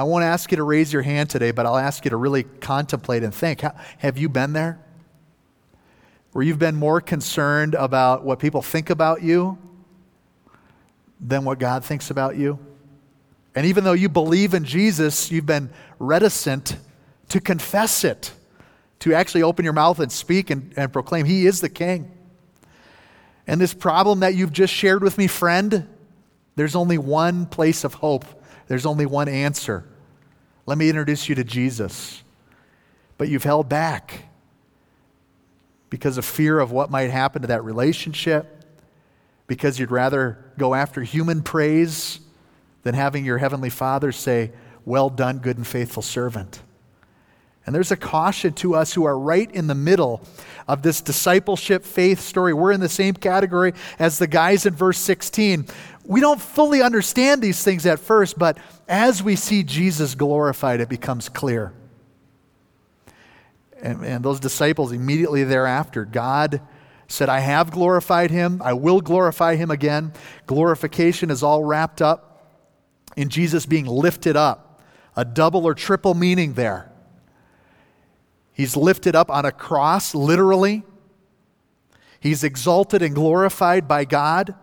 I 0.00 0.02
won't 0.02 0.24
ask 0.24 0.50
you 0.50 0.56
to 0.56 0.62
raise 0.62 0.94
your 0.94 1.02
hand 1.02 1.28
today, 1.28 1.50
but 1.50 1.66
I'll 1.66 1.76
ask 1.76 2.06
you 2.06 2.10
to 2.10 2.16
really 2.16 2.44
contemplate 2.44 3.22
and 3.22 3.34
think. 3.34 3.60
Have 3.98 4.16
you 4.16 4.30
been 4.30 4.54
there? 4.54 4.80
Where 6.32 6.42
you've 6.42 6.58
been 6.58 6.76
more 6.76 7.02
concerned 7.02 7.74
about 7.74 8.24
what 8.24 8.38
people 8.38 8.62
think 8.62 8.88
about 8.88 9.22
you 9.22 9.58
than 11.20 11.44
what 11.44 11.58
God 11.58 11.84
thinks 11.84 12.10
about 12.10 12.38
you? 12.38 12.58
And 13.54 13.66
even 13.66 13.84
though 13.84 13.92
you 13.92 14.08
believe 14.08 14.54
in 14.54 14.64
Jesus, 14.64 15.30
you've 15.30 15.44
been 15.44 15.68
reticent 15.98 16.78
to 17.28 17.38
confess 17.38 18.02
it, 18.02 18.32
to 19.00 19.12
actually 19.12 19.42
open 19.42 19.66
your 19.66 19.74
mouth 19.74 20.00
and 20.00 20.10
speak 20.10 20.48
and, 20.48 20.72
and 20.78 20.90
proclaim, 20.90 21.26
He 21.26 21.44
is 21.44 21.60
the 21.60 21.68
King. 21.68 22.10
And 23.46 23.60
this 23.60 23.74
problem 23.74 24.20
that 24.20 24.34
you've 24.34 24.54
just 24.54 24.72
shared 24.72 25.02
with 25.02 25.18
me, 25.18 25.26
friend, 25.26 25.86
there's 26.56 26.74
only 26.74 26.96
one 26.96 27.44
place 27.44 27.84
of 27.84 27.92
hope, 27.92 28.24
there's 28.66 28.86
only 28.86 29.04
one 29.04 29.28
answer. 29.28 29.84
Let 30.66 30.78
me 30.78 30.88
introduce 30.88 31.28
you 31.28 31.34
to 31.36 31.44
Jesus. 31.44 32.22
But 33.18 33.28
you've 33.28 33.44
held 33.44 33.68
back 33.68 34.24
because 35.90 36.16
of 36.16 36.24
fear 36.24 36.60
of 36.60 36.70
what 36.70 36.90
might 36.90 37.10
happen 37.10 37.42
to 37.42 37.48
that 37.48 37.64
relationship, 37.64 38.64
because 39.46 39.78
you'd 39.78 39.90
rather 39.90 40.38
go 40.56 40.74
after 40.74 41.02
human 41.02 41.42
praise 41.42 42.20
than 42.82 42.94
having 42.94 43.24
your 43.24 43.38
Heavenly 43.38 43.70
Father 43.70 44.12
say, 44.12 44.52
Well 44.84 45.10
done, 45.10 45.38
good 45.38 45.56
and 45.56 45.66
faithful 45.66 46.02
servant. 46.02 46.62
And 47.66 47.74
there's 47.74 47.90
a 47.90 47.96
caution 47.96 48.52
to 48.54 48.74
us 48.74 48.94
who 48.94 49.04
are 49.04 49.18
right 49.18 49.50
in 49.50 49.66
the 49.66 49.74
middle 49.74 50.22
of 50.66 50.82
this 50.82 51.00
discipleship 51.00 51.84
faith 51.84 52.20
story. 52.20 52.54
We're 52.54 52.72
in 52.72 52.80
the 52.80 52.88
same 52.88 53.14
category 53.14 53.74
as 53.98 54.18
the 54.18 54.26
guys 54.26 54.66
in 54.66 54.74
verse 54.74 54.98
16. 54.98 55.66
We 56.10 56.20
don't 56.20 56.40
fully 56.40 56.82
understand 56.82 57.40
these 57.40 57.62
things 57.62 57.86
at 57.86 58.00
first, 58.00 58.36
but 58.36 58.58
as 58.88 59.22
we 59.22 59.36
see 59.36 59.62
Jesus 59.62 60.16
glorified, 60.16 60.80
it 60.80 60.88
becomes 60.88 61.28
clear. 61.28 61.72
And, 63.80 64.04
and 64.04 64.24
those 64.24 64.40
disciples 64.40 64.90
immediately 64.90 65.44
thereafter, 65.44 66.04
God 66.04 66.62
said, 67.06 67.28
I 67.28 67.38
have 67.38 67.70
glorified 67.70 68.32
him. 68.32 68.60
I 68.60 68.72
will 68.72 69.00
glorify 69.00 69.54
him 69.54 69.70
again. 69.70 70.12
Glorification 70.48 71.30
is 71.30 71.44
all 71.44 71.62
wrapped 71.62 72.02
up 72.02 72.58
in 73.16 73.28
Jesus 73.28 73.64
being 73.64 73.86
lifted 73.86 74.34
up, 74.34 74.82
a 75.14 75.24
double 75.24 75.64
or 75.64 75.74
triple 75.74 76.14
meaning 76.14 76.54
there. 76.54 76.90
He's 78.52 78.76
lifted 78.76 79.14
up 79.14 79.30
on 79.30 79.44
a 79.44 79.52
cross, 79.52 80.12
literally. 80.12 80.82
He's 82.18 82.42
exalted 82.42 83.00
and 83.00 83.14
glorified 83.14 83.86
by 83.86 84.06
God. 84.06 84.56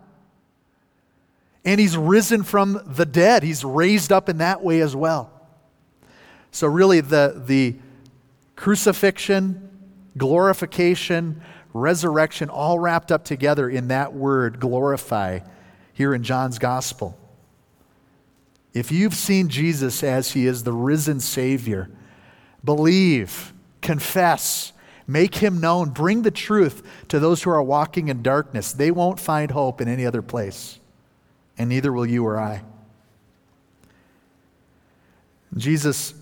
And 1.68 1.78
he's 1.78 1.98
risen 1.98 2.44
from 2.44 2.80
the 2.86 3.04
dead. 3.04 3.42
He's 3.42 3.62
raised 3.62 4.10
up 4.10 4.30
in 4.30 4.38
that 4.38 4.62
way 4.62 4.80
as 4.80 4.96
well. 4.96 5.30
So, 6.50 6.66
really, 6.66 7.02
the, 7.02 7.42
the 7.44 7.76
crucifixion, 8.56 9.68
glorification, 10.16 11.42
resurrection, 11.74 12.48
all 12.48 12.78
wrapped 12.78 13.12
up 13.12 13.22
together 13.22 13.68
in 13.68 13.88
that 13.88 14.14
word, 14.14 14.60
glorify, 14.60 15.40
here 15.92 16.14
in 16.14 16.22
John's 16.22 16.58
gospel. 16.58 17.18
If 18.72 18.90
you've 18.90 19.12
seen 19.12 19.50
Jesus 19.50 20.02
as 20.02 20.32
he 20.32 20.46
is 20.46 20.62
the 20.62 20.72
risen 20.72 21.20
Savior, 21.20 21.90
believe, 22.64 23.52
confess, 23.82 24.72
make 25.06 25.34
him 25.34 25.60
known, 25.60 25.90
bring 25.90 26.22
the 26.22 26.30
truth 26.30 26.82
to 27.08 27.20
those 27.20 27.42
who 27.42 27.50
are 27.50 27.62
walking 27.62 28.08
in 28.08 28.22
darkness. 28.22 28.72
They 28.72 28.90
won't 28.90 29.20
find 29.20 29.50
hope 29.50 29.82
in 29.82 29.88
any 29.88 30.06
other 30.06 30.22
place, 30.22 30.77
and 31.58 31.68
neither 31.68 31.92
will 31.92 32.06
you 32.06 32.24
or 32.24 32.38
I. 32.38 32.62
Jesus 35.56 36.14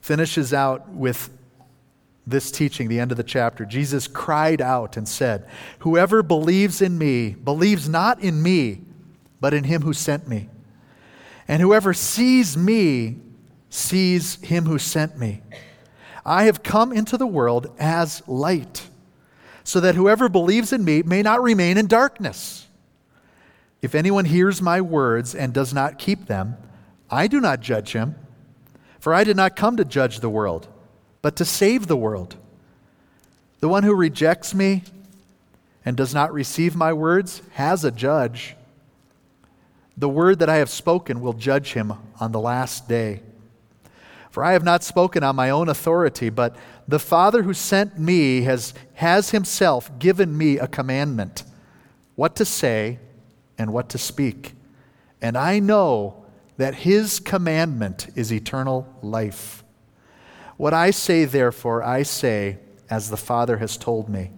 finishes 0.00 0.52
out 0.52 0.88
with 0.90 1.30
this 2.26 2.50
teaching, 2.50 2.88
the 2.88 3.00
end 3.00 3.10
of 3.10 3.16
the 3.16 3.22
chapter, 3.22 3.64
Jesus 3.64 4.06
cried 4.06 4.60
out 4.62 4.96
and 4.96 5.08
said, 5.08 5.46
Whoever 5.80 6.22
believes 6.22 6.80
in 6.80 6.96
me 6.96 7.30
believes 7.30 7.88
not 7.88 8.20
in 8.20 8.42
me, 8.42 8.80
but 9.40 9.52
in 9.52 9.64
him 9.64 9.82
who 9.82 9.92
sent 9.92 10.26
me. 10.26 10.48
And 11.46 11.60
whoever 11.60 11.92
sees 11.92 12.56
me 12.56 13.18
sees 13.68 14.36
him 14.36 14.64
who 14.64 14.78
sent 14.78 15.18
me. 15.18 15.42
I 16.24 16.44
have 16.44 16.62
come 16.62 16.92
into 16.92 17.18
the 17.18 17.26
world 17.26 17.74
as 17.78 18.26
light, 18.26 18.88
so 19.62 19.80
that 19.80 19.94
whoever 19.94 20.30
believes 20.30 20.72
in 20.72 20.82
me 20.82 21.02
may 21.02 21.20
not 21.20 21.42
remain 21.42 21.76
in 21.76 21.86
darkness. 21.86 22.66
If 23.84 23.94
anyone 23.94 24.24
hears 24.24 24.62
my 24.62 24.80
words 24.80 25.34
and 25.34 25.52
does 25.52 25.74
not 25.74 25.98
keep 25.98 26.24
them, 26.24 26.56
I 27.10 27.26
do 27.26 27.38
not 27.38 27.60
judge 27.60 27.92
him, 27.92 28.14
for 28.98 29.12
I 29.12 29.24
did 29.24 29.36
not 29.36 29.56
come 29.56 29.76
to 29.76 29.84
judge 29.84 30.20
the 30.20 30.30
world 30.30 30.68
but 31.20 31.36
to 31.36 31.44
save 31.44 31.86
the 31.86 31.96
world. 31.96 32.36
The 33.60 33.68
one 33.68 33.82
who 33.82 33.94
rejects 33.94 34.54
me 34.54 34.84
and 35.84 35.98
does 35.98 36.14
not 36.14 36.32
receive 36.32 36.74
my 36.74 36.94
words 36.94 37.42
has 37.52 37.84
a 37.84 37.90
judge. 37.90 38.56
The 39.98 40.08
word 40.08 40.38
that 40.38 40.48
I 40.48 40.56
have 40.56 40.70
spoken 40.70 41.20
will 41.20 41.34
judge 41.34 41.74
him 41.74 41.92
on 42.20 42.32
the 42.32 42.40
last 42.40 42.88
day. 42.88 43.20
For 44.30 44.42
I 44.42 44.52
have 44.52 44.64
not 44.64 44.82
spoken 44.82 45.22
on 45.22 45.36
my 45.36 45.50
own 45.50 45.68
authority, 45.68 46.30
but 46.30 46.56
the 46.88 46.98
Father 46.98 47.42
who 47.42 47.52
sent 47.52 47.98
me 47.98 48.42
has, 48.42 48.72
has 48.94 49.30
himself 49.30 49.98
given 49.98 50.36
me 50.36 50.58
a 50.58 50.68
commandment 50.68 51.44
what 52.16 52.34
to 52.36 52.46
say 52.46 52.98
and 53.58 53.72
what 53.72 53.88
to 53.90 53.98
speak. 53.98 54.54
And 55.20 55.36
I 55.36 55.58
know 55.58 56.24
that 56.56 56.74
his 56.74 57.20
commandment 57.20 58.08
is 58.14 58.32
eternal 58.32 58.86
life. 59.02 59.64
What 60.56 60.74
I 60.74 60.90
say, 60.90 61.24
therefore, 61.24 61.82
I 61.82 62.02
say 62.02 62.58
as 62.90 63.10
the 63.10 63.16
Father 63.16 63.58
has 63.58 63.76
told 63.76 64.08
me. 64.08 64.30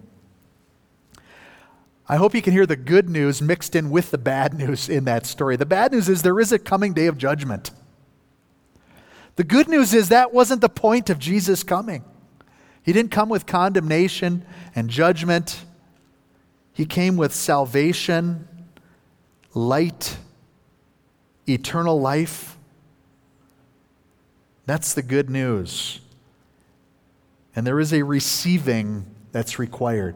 I 2.09 2.15
hope 2.15 2.33
you 2.33 2.41
can 2.41 2.53
hear 2.53 2.65
the 2.65 2.77
good 2.77 3.09
news 3.09 3.41
mixed 3.41 3.75
in 3.75 3.89
with 3.89 4.11
the 4.11 4.17
bad 4.17 4.53
news 4.57 4.89
in 4.89 5.05
that 5.05 5.25
story. 5.25 5.55
The 5.55 5.65
bad 5.65 5.91
news 5.91 6.09
is 6.09 6.21
there 6.21 6.39
is 6.39 6.51
a 6.51 6.59
coming 6.59 6.93
day 6.93 7.07
of 7.07 7.17
judgment. 7.17 7.71
The 9.35 9.43
good 9.43 9.67
news 9.67 9.93
is 9.93 10.09
that 10.09 10.33
wasn't 10.33 10.61
the 10.61 10.69
point 10.69 11.09
of 11.09 11.19
Jesus 11.19 11.63
coming. 11.63 12.03
He 12.81 12.93
didn't 12.93 13.11
come 13.11 13.29
with 13.29 13.45
condemnation 13.45 14.45
and 14.73 14.89
judgment, 14.89 15.65
He 16.73 16.85
came 16.85 17.17
with 17.17 17.33
salvation, 17.33 18.47
light, 19.57 20.17
eternal 21.49 21.99
life. 21.99 22.57
That's 24.65 24.93
the 24.93 25.01
good 25.01 25.29
news. 25.29 25.99
And 27.55 27.65
there 27.65 27.79
is 27.79 27.91
a 27.91 28.03
receiving 28.03 29.05
that's 29.31 29.57
required. 29.57 30.15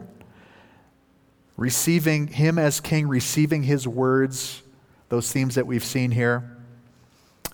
Receiving 1.56 2.28
Him 2.28 2.58
as 2.58 2.80
King, 2.80 3.08
receiving 3.08 3.64
His 3.64 3.88
words, 3.88 4.62
those 5.08 5.32
themes 5.32 5.56
that 5.56 5.66
we've 5.66 5.84
seen 5.84 6.12
here. 6.12 6.56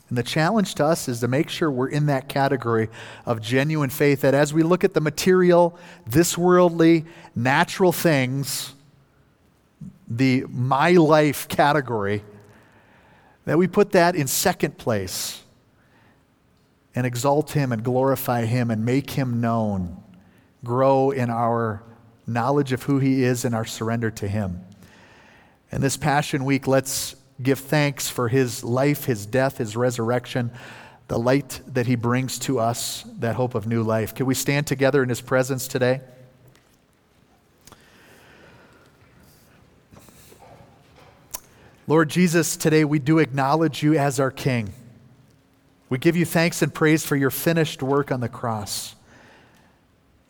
And 0.08 0.16
the 0.16 0.22
challenge 0.22 0.74
to 0.76 0.84
us 0.84 1.08
is 1.08 1.20
to 1.20 1.28
make 1.28 1.48
sure 1.48 1.70
we're 1.70 1.88
in 1.88 2.06
that 2.06 2.28
category 2.28 2.88
of 3.26 3.40
genuine 3.40 3.90
faith, 3.90 4.20
that 4.22 4.34
as 4.34 4.52
we 4.52 4.62
look 4.62 4.84
at 4.84 4.94
the 4.94 5.00
material, 5.00 5.78
this 6.06 6.36
worldly, 6.36 7.04
natural 7.34 7.92
things, 7.92 8.74
the 10.08 10.44
my 10.48 10.92
life 10.92 11.48
category, 11.48 12.22
that 13.44 13.58
we 13.58 13.66
put 13.66 13.92
that 13.92 14.14
in 14.14 14.26
second 14.26 14.78
place 14.78 15.42
and 16.94 17.06
exalt 17.06 17.52
Him 17.52 17.72
and 17.72 17.82
glorify 17.82 18.44
Him 18.44 18.70
and 18.70 18.84
make 18.84 19.10
Him 19.10 19.40
known, 19.40 20.02
grow 20.64 21.10
in 21.10 21.30
our 21.30 21.82
knowledge 22.26 22.72
of 22.72 22.84
who 22.84 22.98
He 22.98 23.22
is 23.22 23.44
and 23.44 23.54
our 23.54 23.64
surrender 23.64 24.10
to 24.12 24.28
Him. 24.28 24.64
And 25.70 25.82
this 25.82 25.96
Passion 25.96 26.44
Week, 26.44 26.66
let's 26.66 27.14
give 27.42 27.58
thanks 27.58 28.08
for 28.08 28.28
His 28.28 28.64
life, 28.64 29.04
His 29.04 29.26
death, 29.26 29.58
His 29.58 29.76
resurrection, 29.76 30.50
the 31.08 31.18
light 31.18 31.62
that 31.66 31.86
he 31.86 31.96
brings 31.96 32.38
to 32.38 32.60
us, 32.60 33.04
that 33.18 33.34
hope 33.34 33.54
of 33.54 33.66
new 33.66 33.82
life. 33.82 34.14
Can 34.14 34.26
we 34.26 34.34
stand 34.34 34.66
together 34.66 35.02
in 35.02 35.08
his 35.08 35.22
presence 35.22 35.66
today? 35.66 36.02
Lord 41.88 42.10
Jesus, 42.10 42.58
today 42.58 42.84
we 42.84 42.98
do 42.98 43.18
acknowledge 43.18 43.82
you 43.82 43.96
as 43.98 44.20
our 44.20 44.30
King. 44.30 44.74
We 45.88 45.96
give 45.96 46.16
you 46.16 46.26
thanks 46.26 46.60
and 46.60 46.72
praise 46.72 47.02
for 47.02 47.16
your 47.16 47.30
finished 47.30 47.82
work 47.82 48.12
on 48.12 48.20
the 48.20 48.28
cross. 48.28 48.94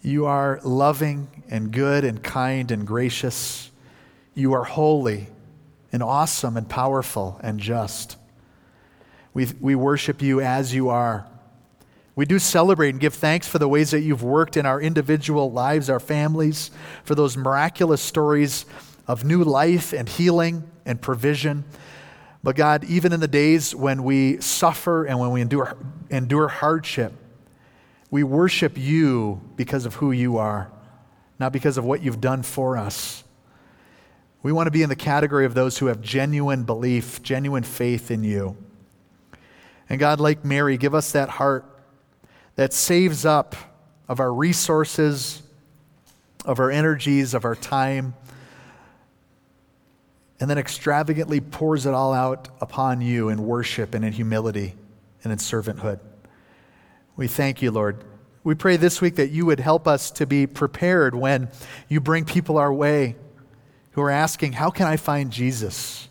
You 0.01 0.27
are 0.27 0.61
loving 0.63 1.43
and 1.51 1.73
good 1.73 2.05
and 2.05 2.23
kind 2.23 2.71
and 2.71 2.87
gracious. 2.87 3.73
You 4.37 4.53
are 4.53 4.63
holy 4.63 5.27
and 5.91 6.01
awesome 6.01 6.57
and 6.57 6.69
powerful 6.69 7.41
and 7.43 7.59
just. 7.59 8.17
We, 9.35 9.49
we 9.61 9.75
worship 9.75 10.23
you 10.23 10.41
as 10.41 10.73
you 10.73 10.91
are. 10.91 11.27
We 12.15 12.25
do 12.25 12.39
celebrate 12.39 12.91
and 12.91 13.01
give 13.01 13.15
thanks 13.15 13.49
for 13.49 13.59
the 13.59 13.69
ways 13.69 13.91
that 13.91 14.03
you've 14.03 14.23
worked 14.23 14.57
in 14.57 14.65
our 14.65 14.81
individual 14.81 15.51
lives, 15.51 15.91
our 15.91 15.99
families, 15.99 16.71
for 17.03 17.17
those 17.17 17.37
miraculous 17.37 18.01
stories 18.01 18.65
of 19.09 19.25
new 19.25 19.43
life 19.43 19.93
and 19.93 20.09
healing 20.09 20.63
and 20.89 21.01
provision. 21.01 21.65
But 22.43 22.57
God, 22.57 22.83
even 22.85 23.13
in 23.13 23.21
the 23.21 23.29
days 23.29 23.75
when 23.75 24.03
we 24.03 24.41
suffer 24.41 25.05
and 25.05 25.21
when 25.21 25.31
we 25.31 25.41
endure, 25.41 25.77
endure 26.11 26.49
hardship, 26.49 27.13
we 28.11 28.25
worship 28.25 28.79
you 28.79 29.41
because 29.55 29.85
of 29.85 29.97
who 29.97 30.11
you 30.13 30.39
are, 30.39 30.71
not 31.39 31.53
because 31.53 31.79
of 31.79 31.85
what 31.85 32.03
you've 32.03 32.21
done 32.21 32.43
for 32.43 32.77
us. 32.77 33.23
We 34.43 34.51
want 34.51 34.67
to 34.67 34.71
be 34.71 34.83
in 34.83 34.89
the 34.89 34.97
category 34.97 35.45
of 35.45 35.55
those 35.55 35.79
who 35.79 35.87
have 35.87 36.01
genuine 36.01 36.65
belief, 36.65 37.23
genuine 37.23 37.65
faith 37.65 38.11
in 38.11 38.25
you. 38.25 38.57
And 39.91 39.99
God, 39.99 40.21
like 40.21 40.45
Mary, 40.45 40.79
give 40.79 40.95
us 40.95 41.13
that 41.13 41.29
heart 41.29 41.65
that 42.55 42.73
saves 42.73 43.25
up 43.27 43.57
of 44.09 44.21
our 44.21 44.33
resources, 44.33 45.43
of 46.45 46.61
our 46.61 46.71
energies, 46.71 47.35
of 47.35 47.45
our 47.45 47.55
time, 47.55 48.15
and 50.41 50.49
then 50.49 50.59
extravagantly 50.59 51.41
pours 51.41 51.87
it 51.87 51.95
all 51.95 52.13
out 52.13 52.49
upon 52.61 53.01
you 53.01 53.29
in 53.29 53.45
worship 53.45 53.95
and 53.95 54.05
in 54.05 54.13
humility 54.13 54.75
and 55.25 55.33
in 55.33 55.39
servanthood. 55.39 56.01
We 57.17 57.27
thank 57.27 57.61
you, 57.61 57.71
Lord. 57.71 58.05
We 58.45 58.55
pray 58.55 58.77
this 58.77 59.01
week 59.01 59.17
that 59.17 59.31
you 59.31 59.47
would 59.47 59.61
help 59.61 59.89
us 59.89 60.11
to 60.13 60.27
be 60.27 60.47
prepared 60.47 61.15
when 61.15 61.49
you 61.89 62.01
bring 62.01 62.25
people 62.25 62.57
our 62.57 62.73
way 62.73 63.17
who 63.93 64.03
are 64.03 64.11
asking, 64.11 64.53
How 64.53 64.71
can 64.71 64.87
I 64.87 64.97
find 64.97 65.31
Jesus? 65.31 66.09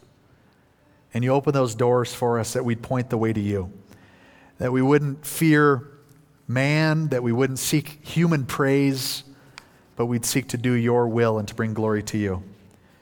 and 1.17 1.23
you 1.23 1.31
open 1.31 1.51
those 1.51 1.73
doors 1.73 2.13
for 2.13 2.39
us 2.39 2.53
that 2.53 2.63
we'd 2.63 2.83
point 2.83 3.09
the 3.09 3.17
way 3.17 3.33
to 3.33 3.39
you. 3.39 3.71
That 4.59 4.71
we 4.71 4.83
wouldn't 4.83 5.25
fear 5.25 5.87
man, 6.47 7.07
that 7.07 7.23
we 7.23 7.31
wouldn't 7.31 7.57
seek 7.57 8.05
human 8.07 8.45
praise, 8.45 9.23
but 9.95 10.05
we'd 10.05 10.25
seek 10.25 10.49
to 10.49 10.57
do 10.57 10.73
your 10.73 11.07
will 11.07 11.39
and 11.39 11.47
to 11.47 11.55
bring 11.55 11.73
glory 11.73 12.03
to 12.03 12.19
you. 12.19 12.43